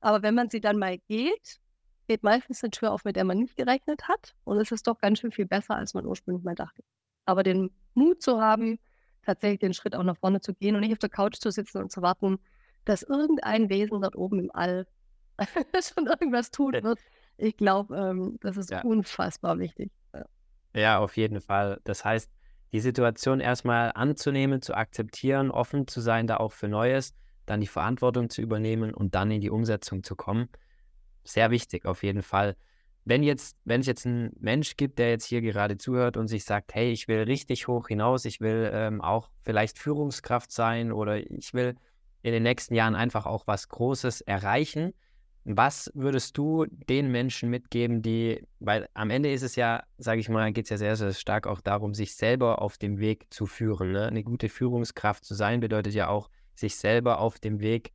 Aber 0.00 0.22
wenn 0.22 0.34
man 0.34 0.50
sie 0.50 0.60
dann 0.60 0.78
mal 0.78 0.98
geht, 1.08 1.60
geht 2.06 2.22
meistens 2.22 2.62
eine 2.62 2.70
Tür 2.70 2.92
auf, 2.92 3.04
mit 3.04 3.16
der 3.16 3.24
man 3.24 3.38
nicht 3.38 3.56
gerechnet 3.56 4.08
hat. 4.08 4.34
Und 4.44 4.58
es 4.58 4.70
ist 4.70 4.86
doch 4.86 4.98
ganz 4.98 5.18
schön 5.18 5.32
viel 5.32 5.46
besser, 5.46 5.76
als 5.76 5.94
man 5.94 6.06
ursprünglich 6.06 6.44
mal 6.44 6.54
dachte. 6.54 6.82
Aber 7.26 7.42
den 7.42 7.70
Mut 7.94 8.22
zu 8.22 8.40
haben, 8.40 8.78
tatsächlich 9.24 9.60
den 9.60 9.74
Schritt 9.74 9.94
auch 9.94 10.02
nach 10.02 10.16
vorne 10.16 10.40
zu 10.40 10.54
gehen 10.54 10.74
und 10.74 10.80
nicht 10.80 10.92
auf 10.92 10.98
der 10.98 11.10
Couch 11.10 11.36
zu 11.36 11.50
sitzen 11.50 11.78
und 11.78 11.92
zu 11.92 12.00
warten, 12.00 12.38
dass 12.84 13.02
irgendein 13.02 13.68
Wesen 13.68 14.00
dort 14.00 14.16
oben 14.16 14.38
im 14.40 14.50
All 14.52 14.86
schon 15.82 16.06
irgendwas 16.06 16.50
tun 16.50 16.72
wird. 16.72 16.98
Ich 17.36 17.56
glaube, 17.56 17.96
ähm, 17.96 18.38
das 18.40 18.56
ist 18.56 18.70
ja. 18.70 18.82
unfassbar 18.82 19.58
wichtig. 19.58 19.90
Ja. 20.12 20.24
ja, 20.74 20.98
auf 20.98 21.16
jeden 21.16 21.40
Fall. 21.40 21.80
Das 21.84 22.04
heißt, 22.04 22.30
die 22.72 22.80
Situation 22.80 23.40
erstmal 23.40 23.92
anzunehmen, 23.94 24.60
zu 24.60 24.74
akzeptieren, 24.74 25.50
offen 25.50 25.86
zu 25.86 26.00
sein, 26.00 26.26
da 26.26 26.36
auch 26.36 26.52
für 26.52 26.68
Neues, 26.68 27.14
dann 27.46 27.60
die 27.60 27.66
Verantwortung 27.66 28.28
zu 28.28 28.42
übernehmen 28.42 28.92
und 28.92 29.14
dann 29.14 29.30
in 29.30 29.40
die 29.40 29.50
Umsetzung 29.50 30.02
zu 30.02 30.16
kommen. 30.16 30.48
Sehr 31.24 31.50
wichtig, 31.50 31.86
auf 31.86 32.02
jeden 32.02 32.22
Fall. 32.22 32.56
Wenn 33.04 33.22
jetzt, 33.22 33.56
wenn 33.64 33.80
es 33.80 33.86
jetzt 33.86 34.04
einen 34.04 34.32
Mensch 34.38 34.76
gibt, 34.76 34.98
der 34.98 35.08
jetzt 35.08 35.24
hier 35.24 35.40
gerade 35.40 35.78
zuhört 35.78 36.18
und 36.18 36.28
sich 36.28 36.44
sagt, 36.44 36.74
hey, 36.74 36.90
ich 36.90 37.08
will 37.08 37.22
richtig 37.22 37.66
hoch 37.66 37.88
hinaus, 37.88 38.26
ich 38.26 38.40
will 38.40 38.70
ähm, 38.72 39.00
auch 39.00 39.30
vielleicht 39.44 39.78
Führungskraft 39.78 40.52
sein 40.52 40.92
oder 40.92 41.16
ich 41.16 41.54
will 41.54 41.76
in 42.28 42.34
den 42.34 42.42
nächsten 42.44 42.74
Jahren 42.74 42.94
einfach 42.94 43.26
auch 43.26 43.46
was 43.46 43.68
Großes 43.68 44.20
erreichen, 44.22 44.94
was 45.44 45.90
würdest 45.94 46.36
du 46.36 46.66
den 46.66 47.10
Menschen 47.10 47.48
mitgeben, 47.48 48.02
die, 48.02 48.46
weil 48.60 48.88
am 48.92 49.08
Ende 49.08 49.32
ist 49.32 49.42
es 49.42 49.56
ja, 49.56 49.82
sage 49.96 50.20
ich 50.20 50.28
mal, 50.28 50.52
geht 50.52 50.66
es 50.66 50.70
ja 50.70 50.76
sehr, 50.76 50.96
sehr 50.96 51.14
stark 51.14 51.46
auch 51.46 51.62
darum, 51.62 51.94
sich 51.94 52.14
selber 52.16 52.60
auf 52.60 52.76
dem 52.76 52.98
Weg 52.98 53.26
zu 53.30 53.46
führen. 53.46 53.92
Ne? 53.92 54.06
Eine 54.06 54.22
gute 54.24 54.50
Führungskraft 54.50 55.24
zu 55.24 55.34
sein 55.34 55.60
bedeutet 55.60 55.94
ja 55.94 56.08
auch, 56.08 56.28
sich 56.54 56.76
selber 56.76 57.20
auf 57.20 57.38
dem 57.38 57.60
Weg 57.60 57.92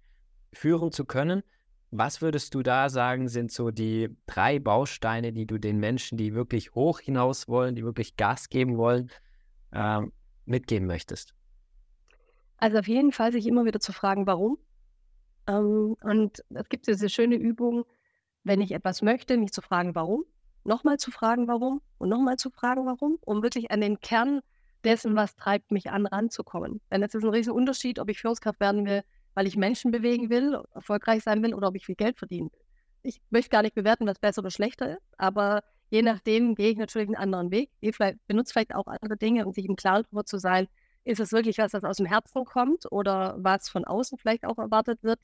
führen 0.51 0.91
zu 0.91 1.05
können. 1.05 1.43
Was 1.91 2.21
würdest 2.21 2.55
du 2.55 2.63
da 2.63 2.89
sagen, 2.89 3.27
sind 3.27 3.51
so 3.51 3.69
die 3.69 4.09
drei 4.25 4.57
Bausteine, 4.57 5.31
die 5.31 5.45
du 5.45 5.59
den 5.59 5.79
Menschen, 5.79 6.17
die 6.17 6.33
wirklich 6.33 6.73
hoch 6.73 6.99
hinaus 6.99 7.47
wollen, 7.47 7.75
die 7.75 7.83
wirklich 7.83 8.15
Gas 8.15 8.49
geben 8.49 8.77
wollen, 8.77 9.11
äh, 9.73 10.01
mitgeben 10.45 10.87
möchtest? 10.87 11.35
Also 12.63 12.77
auf 12.77 12.87
jeden 12.87 13.11
Fall 13.11 13.33
sich 13.33 13.45
immer 13.45 13.65
wieder 13.65 13.81
zu 13.81 13.91
fragen, 13.91 14.25
warum. 14.25 14.57
Ähm, 15.47 15.97
und 16.01 16.45
es 16.47 16.69
gibt 16.69 16.87
diese 16.87 17.09
schöne 17.09 17.35
Übung, 17.35 17.83
wenn 18.45 18.61
ich 18.61 18.71
etwas 18.71 19.01
möchte, 19.01 19.35
mich 19.35 19.51
zu 19.51 19.61
fragen, 19.61 19.95
warum, 19.95 20.23
nochmal 20.63 20.97
zu 20.97 21.11
fragen, 21.11 21.49
warum 21.49 21.81
und 21.97 22.07
nochmal 22.07 22.37
zu 22.37 22.49
fragen, 22.51 22.85
warum, 22.85 23.17
um 23.19 23.43
wirklich 23.43 23.69
an 23.69 23.81
den 23.81 23.99
Kern 23.99 24.39
dessen, 24.85 25.13
was 25.13 25.35
treibt 25.35 25.71
mich 25.71 25.91
an, 25.91 26.05
ranzukommen. 26.05 26.79
Denn 26.89 27.03
es 27.03 27.13
ist 27.13 27.25
ein 27.25 27.31
riesen 27.31 27.51
Unterschied, 27.51 27.99
ob 27.99 28.09
ich 28.09 28.21
Führungskraft 28.21 28.61
werden 28.61 28.85
will, 28.85 29.03
weil 29.33 29.45
ich 29.45 29.57
Menschen 29.57 29.91
bewegen 29.91 30.29
will, 30.29 30.57
erfolgreich 30.73 31.21
sein 31.21 31.43
will 31.43 31.53
oder 31.53 31.67
ob 31.67 31.75
ich 31.75 31.85
viel 31.85 31.95
Geld 31.95 32.17
verdienen 32.17 32.49
will. 32.49 32.61
Ich 33.01 33.21
möchte 33.29 33.49
gar 33.49 33.63
nicht 33.63 33.75
bewerten, 33.75 34.07
was 34.07 34.19
besser 34.19 34.39
oder 34.39 34.51
schlechter 34.51 34.95
ist, 34.95 35.03
aber 35.17 35.63
je 35.89 36.01
nachdem 36.01 36.55
gehe 36.55 36.71
ich 36.71 36.77
natürlich 36.77 37.09
einen 37.09 37.17
anderen 37.17 37.51
Weg, 37.51 37.71
benutze 38.25 38.53
vielleicht 38.53 38.73
auch 38.73 38.87
andere 38.87 39.17
Dinge, 39.17 39.45
um 39.45 39.51
sich 39.51 39.65
im 39.65 39.75
Klaren 39.75 40.03
darüber 40.03 40.23
zu 40.23 40.37
sein, 40.37 40.69
ist 41.05 41.19
es 41.19 41.31
wirklich 41.31 41.57
was, 41.57 41.71
das 41.71 41.83
aus 41.83 41.97
dem 41.97 42.05
Herzen 42.05 42.45
kommt 42.45 42.91
oder 42.91 43.35
was 43.37 43.69
von 43.69 43.85
außen 43.85 44.17
vielleicht 44.17 44.45
auch 44.45 44.57
erwartet 44.57 45.03
wird? 45.03 45.19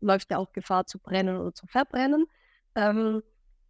Läuft 0.00 0.30
ja 0.30 0.38
auch 0.38 0.52
Gefahr 0.52 0.86
zu 0.86 0.98
brennen 0.98 1.36
oder 1.36 1.54
zu 1.54 1.66
verbrennen. 1.66 2.26
Ähm, 2.74 3.22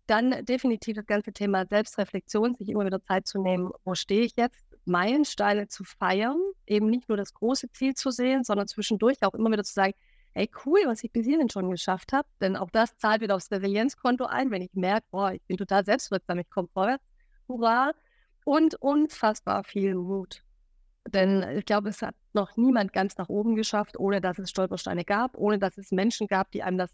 dann 0.06 0.44
definitiv 0.44 0.96
das 0.96 1.06
ganze 1.06 1.32
Thema 1.32 1.66
Selbstreflexion, 1.66 2.54
sich 2.56 2.68
immer 2.68 2.86
wieder 2.86 3.02
Zeit 3.02 3.26
zu 3.26 3.40
nehmen, 3.40 3.70
wo 3.84 3.94
stehe 3.94 4.22
ich 4.22 4.36
jetzt, 4.36 4.64
Meilensteine 4.84 5.66
zu 5.66 5.82
feiern, 5.82 6.38
eben 6.66 6.88
nicht 6.88 7.08
nur 7.08 7.18
das 7.18 7.34
große 7.34 7.70
Ziel 7.72 7.94
zu 7.94 8.10
sehen, 8.10 8.44
sondern 8.44 8.68
zwischendurch 8.68 9.16
auch 9.22 9.34
immer 9.34 9.50
wieder 9.50 9.64
zu 9.64 9.74
sagen, 9.74 9.94
ey, 10.34 10.48
cool, 10.64 10.80
was 10.86 11.02
ich 11.02 11.10
bis 11.10 11.26
hierhin 11.26 11.50
schon 11.50 11.70
geschafft 11.70 12.12
habe, 12.12 12.28
denn 12.40 12.56
auch 12.56 12.70
das 12.70 12.96
zahlt 12.98 13.20
wieder 13.20 13.34
aufs 13.34 13.50
Resilienzkonto 13.50 14.26
ein, 14.26 14.50
wenn 14.50 14.62
ich 14.62 14.74
merke, 14.74 15.06
boah, 15.10 15.32
ich 15.32 15.42
bin 15.42 15.56
total 15.56 15.84
selbstwirksam, 15.84 16.38
ich 16.38 16.50
komme 16.50 16.68
vorwärts, 16.72 17.04
hurra, 17.48 17.92
und 18.44 18.76
unfassbar 18.76 19.64
viel 19.64 19.96
Mut. 19.96 20.45
Denn 21.08 21.42
ich 21.56 21.64
glaube, 21.64 21.88
es 21.88 22.02
hat 22.02 22.14
noch 22.32 22.56
niemand 22.56 22.92
ganz 22.92 23.16
nach 23.16 23.28
oben 23.28 23.54
geschafft, 23.54 23.98
ohne 23.98 24.20
dass 24.20 24.38
es 24.38 24.50
Stolpersteine 24.50 25.04
gab, 25.04 25.36
ohne 25.36 25.58
dass 25.58 25.78
es 25.78 25.92
Menschen 25.92 26.26
gab, 26.26 26.50
die 26.50 26.62
einem 26.62 26.78
das 26.78 26.90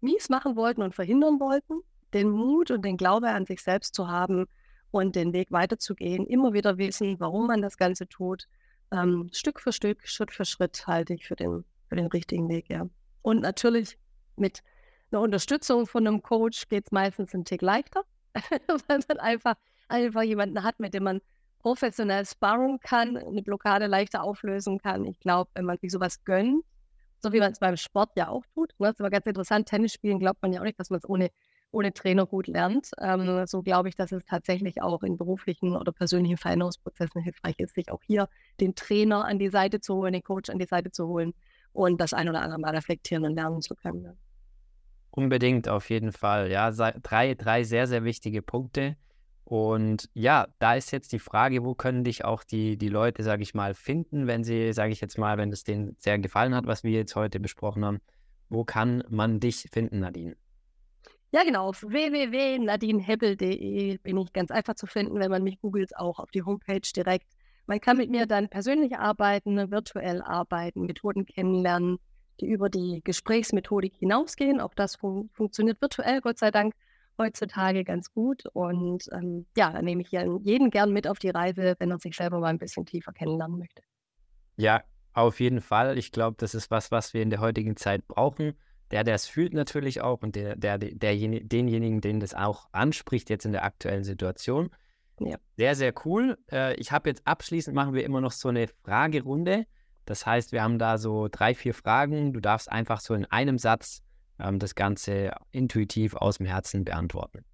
mies 0.00 0.28
machen 0.28 0.56
wollten 0.56 0.82
und 0.82 0.94
verhindern 0.94 1.40
wollten. 1.40 1.80
Den 2.14 2.30
Mut 2.30 2.70
und 2.70 2.84
den 2.84 2.96
Glaube 2.96 3.28
an 3.30 3.46
sich 3.46 3.62
selbst 3.62 3.94
zu 3.94 4.08
haben 4.08 4.46
und 4.90 5.16
den 5.16 5.32
Weg 5.32 5.50
weiterzugehen, 5.50 6.26
immer 6.26 6.52
wieder 6.52 6.78
wissen, 6.78 7.18
warum 7.18 7.46
man 7.46 7.62
das 7.62 7.78
Ganze 7.78 8.08
tut. 8.08 8.46
Ähm, 8.92 9.30
Stück 9.32 9.60
für 9.60 9.72
Stück, 9.72 10.06
Schritt 10.06 10.30
für 10.30 10.44
Schritt 10.44 10.86
halte 10.86 11.14
ich 11.14 11.26
für 11.26 11.36
den, 11.36 11.64
für 11.88 11.96
den 11.96 12.06
richtigen 12.06 12.48
Weg, 12.48 12.68
ja. 12.68 12.86
Und 13.22 13.40
natürlich 13.40 13.98
mit 14.36 14.62
einer 15.10 15.22
Unterstützung 15.22 15.86
von 15.86 16.06
einem 16.06 16.22
Coach 16.22 16.68
geht 16.68 16.86
es 16.86 16.92
meistens 16.92 17.34
einen 17.34 17.44
Tick 17.44 17.62
leichter, 17.62 18.02
weil 18.88 19.00
man 19.08 19.18
einfach, 19.18 19.54
einfach 19.88 20.22
jemanden 20.22 20.62
hat, 20.62 20.78
mit 20.78 20.94
dem 20.94 21.04
man 21.04 21.20
professionell 21.62 22.26
sparren 22.26 22.80
kann, 22.80 23.16
eine 23.16 23.42
Blockade 23.42 23.86
leichter 23.86 24.22
auflösen 24.22 24.78
kann. 24.78 25.04
Ich 25.04 25.20
glaube, 25.20 25.50
wenn 25.54 25.64
man 25.64 25.78
sich 25.78 25.92
sowas 25.92 26.24
gönnt, 26.24 26.64
so 27.20 27.32
wie 27.32 27.38
man 27.38 27.52
es 27.52 27.60
beim 27.60 27.76
Sport 27.76 28.10
ja 28.16 28.28
auch 28.28 28.44
tut, 28.52 28.70
ne, 28.78 28.88
das 28.88 28.94
ist 28.94 29.00
aber 29.00 29.10
ganz 29.10 29.26
interessant, 29.26 29.68
Tennis 29.68 29.92
spielen 29.92 30.18
glaubt 30.18 30.42
man 30.42 30.52
ja 30.52 30.60
auch 30.60 30.64
nicht, 30.64 30.78
dass 30.80 30.90
man 30.90 30.98
es 30.98 31.08
ohne, 31.08 31.30
ohne 31.70 31.92
Trainer 31.94 32.26
gut 32.26 32.48
lernt. 32.48 32.90
Ähm, 33.00 33.46
so 33.46 33.62
glaube 33.62 33.88
ich, 33.88 33.94
dass 33.94 34.10
es 34.10 34.24
tatsächlich 34.24 34.82
auch 34.82 35.04
in 35.04 35.16
beruflichen 35.16 35.76
oder 35.76 35.92
persönlichen 35.92 36.36
Veränderungsprozessen 36.36 37.22
hilfreich 37.22 37.54
ist, 37.58 37.74
sich 37.74 37.90
auch 37.90 38.02
hier 38.04 38.28
den 38.60 38.74
Trainer 38.74 39.24
an 39.24 39.38
die 39.38 39.48
Seite 39.48 39.80
zu 39.80 39.94
holen, 39.94 40.12
den 40.12 40.24
Coach 40.24 40.50
an 40.50 40.58
die 40.58 40.66
Seite 40.66 40.90
zu 40.90 41.06
holen 41.06 41.32
und 41.72 42.00
das 42.00 42.12
ein 42.12 42.28
oder 42.28 42.42
andere 42.42 42.58
mal 42.58 42.74
reflektieren 42.74 43.24
und 43.24 43.34
lernen 43.34 43.62
zu 43.62 43.76
können. 43.76 44.02
Ja. 44.02 44.14
Unbedingt, 45.12 45.68
auf 45.68 45.90
jeden 45.90 46.10
Fall. 46.10 46.50
Ja, 46.50 46.70
drei, 46.70 47.34
drei 47.34 47.64
sehr, 47.64 47.86
sehr 47.86 48.02
wichtige 48.02 48.42
Punkte. 48.42 48.96
Und 49.44 50.08
ja, 50.14 50.46
da 50.58 50.74
ist 50.74 50.92
jetzt 50.92 51.12
die 51.12 51.18
Frage, 51.18 51.64
wo 51.64 51.74
können 51.74 52.04
dich 52.04 52.24
auch 52.24 52.44
die, 52.44 52.78
die 52.78 52.88
Leute, 52.88 53.22
sage 53.22 53.42
ich 53.42 53.54
mal, 53.54 53.74
finden, 53.74 54.26
wenn 54.26 54.44
sie, 54.44 54.72
sage 54.72 54.92
ich 54.92 55.00
jetzt 55.00 55.18
mal, 55.18 55.36
wenn 55.36 55.52
es 55.52 55.64
denen 55.64 55.96
sehr 55.98 56.18
gefallen 56.18 56.54
hat, 56.54 56.66
was 56.66 56.84
wir 56.84 56.92
jetzt 56.92 57.16
heute 57.16 57.40
besprochen 57.40 57.84
haben. 57.84 58.00
Wo 58.48 58.64
kann 58.64 59.02
man 59.08 59.40
dich 59.40 59.68
finden, 59.72 60.00
Nadine? 60.00 60.36
Ja, 61.32 61.42
genau, 61.44 61.68
auf 61.68 61.82
www.nadinehebbel.de 61.82 63.98
bin 63.98 64.18
ich 64.18 64.32
ganz 64.34 64.50
einfach 64.50 64.74
zu 64.74 64.86
finden, 64.86 65.18
wenn 65.18 65.30
man 65.30 65.42
mich 65.42 65.58
googelt, 65.60 65.96
auch 65.96 66.18
auf 66.18 66.30
die 66.30 66.42
Homepage 66.42 66.82
direkt. 66.94 67.32
Man 67.66 67.80
kann 67.80 67.96
mit 67.96 68.10
mir 68.10 68.26
dann 68.26 68.50
persönlich 68.50 68.98
arbeiten, 68.98 69.70
virtuell 69.70 70.20
arbeiten, 70.20 70.82
Methoden 70.82 71.24
kennenlernen, 71.24 71.98
die 72.40 72.48
über 72.48 72.68
die 72.68 73.00
Gesprächsmethodik 73.02 73.94
hinausgehen. 73.96 74.60
Auch 74.60 74.74
das 74.74 74.96
fun 74.96 75.30
funktioniert 75.32 75.80
virtuell, 75.80 76.20
Gott 76.20 76.38
sei 76.38 76.50
Dank 76.50 76.74
heutzutage 77.18 77.84
ganz 77.84 78.12
gut. 78.12 78.44
Und 78.52 79.08
ähm, 79.12 79.46
ja, 79.56 79.72
da 79.72 79.82
nehme 79.82 80.02
ich 80.02 80.10
jeden 80.10 80.70
gern 80.70 80.92
mit 80.92 81.06
auf 81.06 81.18
die 81.18 81.30
Reise, 81.30 81.74
wenn 81.78 81.90
er 81.90 81.98
sich 81.98 82.16
selber 82.16 82.38
mal 82.40 82.48
ein 82.48 82.58
bisschen 82.58 82.86
tiefer 82.86 83.12
kennenlernen 83.12 83.58
möchte. 83.58 83.82
Ja, 84.56 84.82
auf 85.12 85.40
jeden 85.40 85.60
Fall. 85.60 85.98
Ich 85.98 86.12
glaube, 86.12 86.36
das 86.38 86.54
ist 86.54 86.70
was, 86.70 86.90
was 86.90 87.14
wir 87.14 87.22
in 87.22 87.30
der 87.30 87.40
heutigen 87.40 87.76
Zeit 87.76 88.06
brauchen. 88.08 88.54
Der, 88.90 89.04
der 89.04 89.14
es 89.14 89.26
fühlt 89.26 89.54
natürlich 89.54 90.02
auch 90.02 90.22
und 90.22 90.36
der, 90.36 90.54
der, 90.54 90.76
derjenige, 90.76 91.46
denjenigen, 91.46 92.02
den 92.02 92.20
das 92.20 92.34
auch 92.34 92.68
anspricht 92.72 93.30
jetzt 93.30 93.46
in 93.46 93.52
der 93.52 93.64
aktuellen 93.64 94.04
Situation. 94.04 94.70
Ja. 95.18 95.38
Sehr, 95.56 95.74
sehr 95.74 95.94
cool. 96.04 96.36
Äh, 96.50 96.74
ich 96.74 96.92
habe 96.92 97.08
jetzt 97.08 97.26
abschließend 97.26 97.74
machen 97.74 97.94
wir 97.94 98.04
immer 98.04 98.20
noch 98.20 98.32
so 98.32 98.48
eine 98.48 98.68
Fragerunde. 98.68 99.64
Das 100.04 100.26
heißt, 100.26 100.52
wir 100.52 100.62
haben 100.62 100.78
da 100.78 100.98
so 100.98 101.28
drei, 101.30 101.54
vier 101.54 101.74
Fragen. 101.74 102.32
Du 102.32 102.40
darfst 102.40 102.70
einfach 102.70 103.00
so 103.00 103.14
in 103.14 103.24
einem 103.26 103.58
Satz 103.58 104.02
ähm, 104.42 104.58
das 104.58 104.74
Ganze 104.74 105.32
intuitiv 105.50 106.14
aus 106.14 106.38
dem 106.38 106.46
Herzen 106.46 106.84
beantworten. 106.84 107.44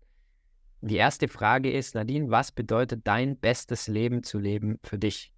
Die 0.80 0.96
erste 0.96 1.28
Frage 1.28 1.72
ist, 1.72 1.94
Nadine, 1.94 2.30
was 2.30 2.52
bedeutet 2.52 3.00
dein 3.04 3.36
bestes 3.36 3.88
Leben 3.88 4.22
zu 4.22 4.38
leben 4.38 4.78
für 4.84 4.98
dich? 4.98 5.32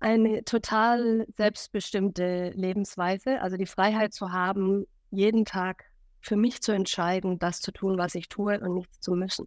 Eine 0.00 0.44
total 0.44 1.26
selbstbestimmte 1.36 2.50
Lebensweise, 2.50 3.40
also 3.40 3.56
die 3.56 3.66
Freiheit 3.66 4.12
zu 4.12 4.32
haben, 4.32 4.86
jeden 5.10 5.44
Tag 5.44 5.84
für 6.20 6.36
mich 6.36 6.60
zu 6.60 6.72
entscheiden, 6.72 7.38
das 7.38 7.60
zu 7.60 7.70
tun, 7.70 7.98
was 7.98 8.16
ich 8.16 8.28
tue 8.28 8.58
und 8.58 8.74
nichts 8.74 9.00
zu 9.00 9.12
müssen. 9.12 9.46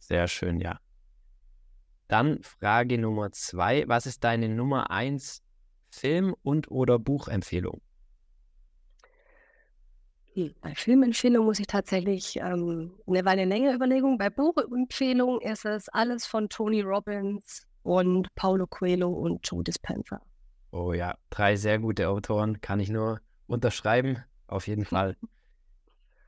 Sehr 0.00 0.26
schön, 0.26 0.60
ja. 0.60 0.80
Dann 2.08 2.42
Frage 2.42 2.98
Nummer 2.98 3.30
zwei. 3.32 3.86
Was 3.88 4.06
ist 4.06 4.22
deine 4.24 4.48
Nummer 4.48 4.90
eins 4.90 5.42
Film- 5.90 6.34
und 6.42 6.70
oder 6.70 6.98
Buchempfehlung? 6.98 7.80
Bei 10.60 10.74
Filmempfehlung 10.74 11.46
muss 11.46 11.58
ich 11.58 11.66
tatsächlich 11.66 12.36
ähm, 12.36 12.92
eine 13.06 13.24
Weile 13.24 13.46
länger 13.46 13.74
überlegen. 13.74 14.18
Bei 14.18 14.28
Buchempfehlung 14.28 15.40
ist 15.40 15.64
es 15.64 15.88
alles 15.88 16.26
von 16.26 16.50
Tony 16.50 16.82
Robbins 16.82 17.66
und 17.82 18.34
Paulo 18.34 18.66
Coelho 18.66 19.08
und 19.08 19.40
Joe 19.48 19.64
Dispenza. 19.64 20.20
Oh 20.72 20.92
ja, 20.92 21.16
drei 21.30 21.56
sehr 21.56 21.78
gute 21.78 22.10
Autoren, 22.10 22.60
kann 22.60 22.80
ich 22.80 22.90
nur 22.90 23.20
unterschreiben, 23.46 24.18
auf 24.46 24.66
jeden 24.66 24.84
Fall. 24.84 25.16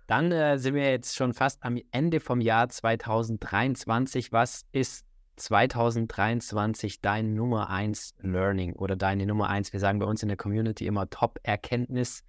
Dann 0.07 0.33
äh, 0.33 0.59
sind 0.59 0.75
wir 0.75 0.91
jetzt 0.91 1.15
schon 1.15 1.35
fast 1.35 1.63
am 1.63 1.79
Ende 1.91 2.21
vom 2.21 2.41
Jahr 2.41 2.71
2023. 2.71 4.33
Was 4.33 4.65
ist 4.73 5.05
2023 5.37 7.03
dein 7.03 7.35
Nummer 7.35 7.69
1 7.69 8.15
Learning 8.21 8.73
oder 8.73 8.97
deine 8.97 9.27
Nummer 9.27 9.51
1, 9.51 9.73
wir 9.75 9.81
sagen 9.81 9.99
bei 9.99 10.07
uns 10.07 10.23
in 10.23 10.29
der 10.29 10.39
Community 10.39 10.87
immer 10.87 11.11
Top-Erkenntnis 11.11 12.25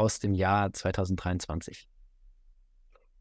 aus 0.00 0.18
dem 0.18 0.34
Jahr 0.34 0.72
2023? 0.72 1.86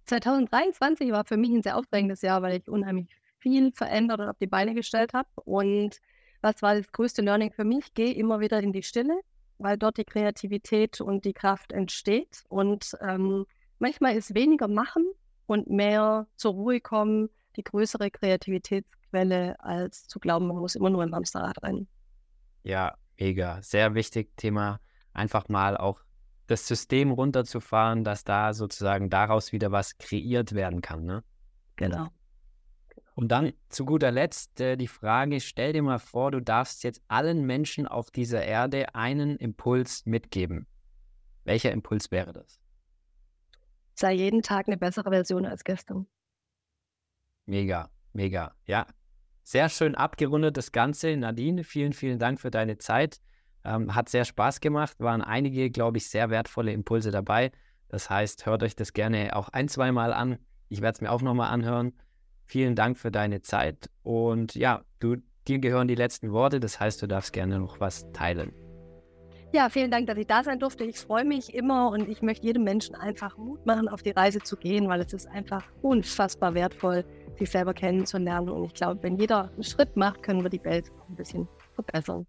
2023 0.05 1.11
war 1.11 1.25
für 1.25 1.37
mich 1.37 1.51
ein 1.51 1.61
sehr 1.61 1.77
aufregendes 1.77 2.21
Jahr, 2.21 2.41
weil 2.41 2.57
ich 2.57 2.67
unheimlich 2.69 3.09
viel 3.37 3.71
verändert 3.73 4.21
und 4.21 4.29
auf 4.29 4.37
die 4.39 4.47
Beine 4.47 4.73
gestellt 4.73 5.13
habe. 5.13 5.27
Und 5.35 5.99
was 6.41 6.61
war 6.61 6.75
das 6.75 6.89
größte 6.91 7.21
Learning 7.21 7.51
für 7.51 7.65
mich? 7.65 7.93
Geh 7.93 8.11
immer 8.11 8.39
wieder 8.39 8.59
in 8.61 8.71
die 8.71 8.81
Stille, 8.81 9.19
weil 9.57 9.77
dort 9.77 9.97
die 9.97 10.05
Kreativität 10.05 11.01
und 11.01 11.25
die 11.25 11.33
Kraft 11.33 11.73
entsteht. 11.73 12.43
Und 12.47 12.97
ähm, 13.01 13.45
manchmal 13.79 14.15
ist 14.15 14.33
weniger 14.33 14.69
machen 14.69 15.05
und 15.47 15.69
mehr 15.69 16.27
zur 16.37 16.53
Ruhe 16.53 16.79
kommen 16.79 17.29
die 17.57 17.63
größere 17.63 18.09
Kreativitätsquelle, 18.09 19.59
als 19.59 20.07
zu 20.07 20.19
glauben, 20.19 20.47
man 20.47 20.57
muss 20.57 20.75
immer 20.75 20.89
nur 20.89 21.03
im 21.03 21.13
Hamsterrad 21.13 21.61
rennen. 21.61 21.89
Ja, 22.63 22.95
mega. 23.19 23.61
Sehr 23.61 23.95
wichtig 23.95 24.37
Thema. 24.37 24.79
Einfach 25.13 25.49
mal 25.49 25.75
auch 25.75 25.99
das 26.49 26.67
System 26.67 27.11
runterzufahren, 27.11 28.03
dass 28.03 28.23
da 28.23 28.53
sozusagen 28.53 29.09
daraus 29.09 29.51
wieder 29.51 29.71
was 29.71 29.97
kreiert 29.97 30.53
werden 30.53 30.81
kann. 30.81 31.05
Ne? 31.05 31.23
Genau. 31.75 32.07
Und 33.15 33.29
dann 33.29 33.53
zu 33.67 33.85
guter 33.85 34.11
Letzt 34.11 34.59
äh, 34.61 34.77
die 34.77 34.87
Frage, 34.87 35.41
stell 35.41 35.73
dir 35.73 35.83
mal 35.83 35.99
vor, 35.99 36.31
du 36.31 36.39
darfst 36.39 36.83
jetzt 36.83 37.01
allen 37.07 37.45
Menschen 37.45 37.85
auf 37.85 38.11
dieser 38.11 38.43
Erde 38.43 38.95
einen 38.95 39.35
Impuls 39.37 40.05
mitgeben. 40.05 40.67
Welcher 41.43 41.71
Impuls 41.71 42.11
wäre 42.11 42.33
das? 42.33 42.59
Sei 43.93 44.13
jeden 44.13 44.41
Tag 44.41 44.67
eine 44.67 44.77
bessere 44.77 45.09
Version 45.09 45.45
als 45.45 45.63
gestern. 45.63 46.07
Mega, 47.45 47.89
mega. 48.13 48.55
Ja, 48.65 48.87
sehr 49.43 49.67
schön 49.67 49.95
abgerundet 49.95 50.55
das 50.57 50.71
Ganze. 50.71 51.17
Nadine, 51.17 51.63
vielen, 51.63 51.93
vielen 51.93 52.19
Dank 52.19 52.39
für 52.39 52.51
deine 52.51 52.77
Zeit. 52.77 53.19
Ähm, 53.69 53.93
hat 53.93 54.09
sehr 54.09 54.25
Spaß 54.25 54.61
gemacht, 54.61 54.99
waren 54.99 55.21
einige, 55.21 55.69
glaube 55.69 55.99
ich, 55.99 56.09
sehr 56.09 56.31
wertvolle 56.31 56.73
Impulse 56.73 57.11
dabei. 57.11 57.51
Das 57.87 58.09
heißt, 58.09 58.47
hört 58.47 58.63
euch 58.63 58.75
das 58.75 58.93
gerne 58.93 59.35
auch 59.35 59.49
ein, 59.49 59.67
zweimal 59.67 60.11
an. 60.11 60.39
Ich 60.69 60.81
werde 60.81 60.95
es 60.95 61.01
mir 61.01 61.11
auch 61.11 61.21
nochmal 61.21 61.51
anhören. 61.51 61.93
Vielen 62.45 62.75
Dank 62.75 62.97
für 62.97 63.11
deine 63.11 63.41
Zeit 63.41 63.91
und 64.01 64.55
ja, 64.55 64.81
du, 64.99 65.17
dir 65.47 65.59
gehören 65.59 65.87
die 65.87 65.93
letzten 65.93 66.31
Worte, 66.31 66.59
das 66.59 66.79
heißt, 66.79 66.99
du 66.99 67.07
darfst 67.07 67.31
gerne 67.31 67.59
noch 67.59 67.79
was 67.79 68.11
teilen. 68.11 68.53
Ja, 69.53 69.69
vielen 69.69 69.91
Dank, 69.91 70.07
dass 70.07 70.17
ich 70.17 70.25
da 70.25 70.43
sein 70.43 70.59
durfte. 70.59 70.83
Ich 70.83 70.97
freue 70.97 71.25
mich 71.25 71.53
immer 71.53 71.89
und 71.91 72.09
ich 72.09 72.23
möchte 72.23 72.47
jedem 72.47 72.63
Menschen 72.63 72.95
einfach 72.95 73.37
Mut 73.37 73.63
machen, 73.67 73.87
auf 73.87 74.01
die 74.01 74.11
Reise 74.11 74.39
zu 74.39 74.57
gehen, 74.57 74.87
weil 74.87 75.01
es 75.01 75.13
ist 75.13 75.27
einfach 75.27 75.63
unfassbar 75.83 76.55
wertvoll, 76.55 77.05
sich 77.37 77.51
selber 77.51 77.75
kennenzulernen. 77.75 78.49
Und 78.49 78.65
ich 78.65 78.73
glaube, 78.73 79.03
wenn 79.03 79.17
jeder 79.17 79.51
einen 79.51 79.63
Schritt 79.63 79.95
macht, 79.95 80.23
können 80.23 80.41
wir 80.41 80.49
die 80.49 80.63
Welt 80.63 80.91
ein 81.07 81.15
bisschen 81.15 81.47
verbessern. 81.75 82.25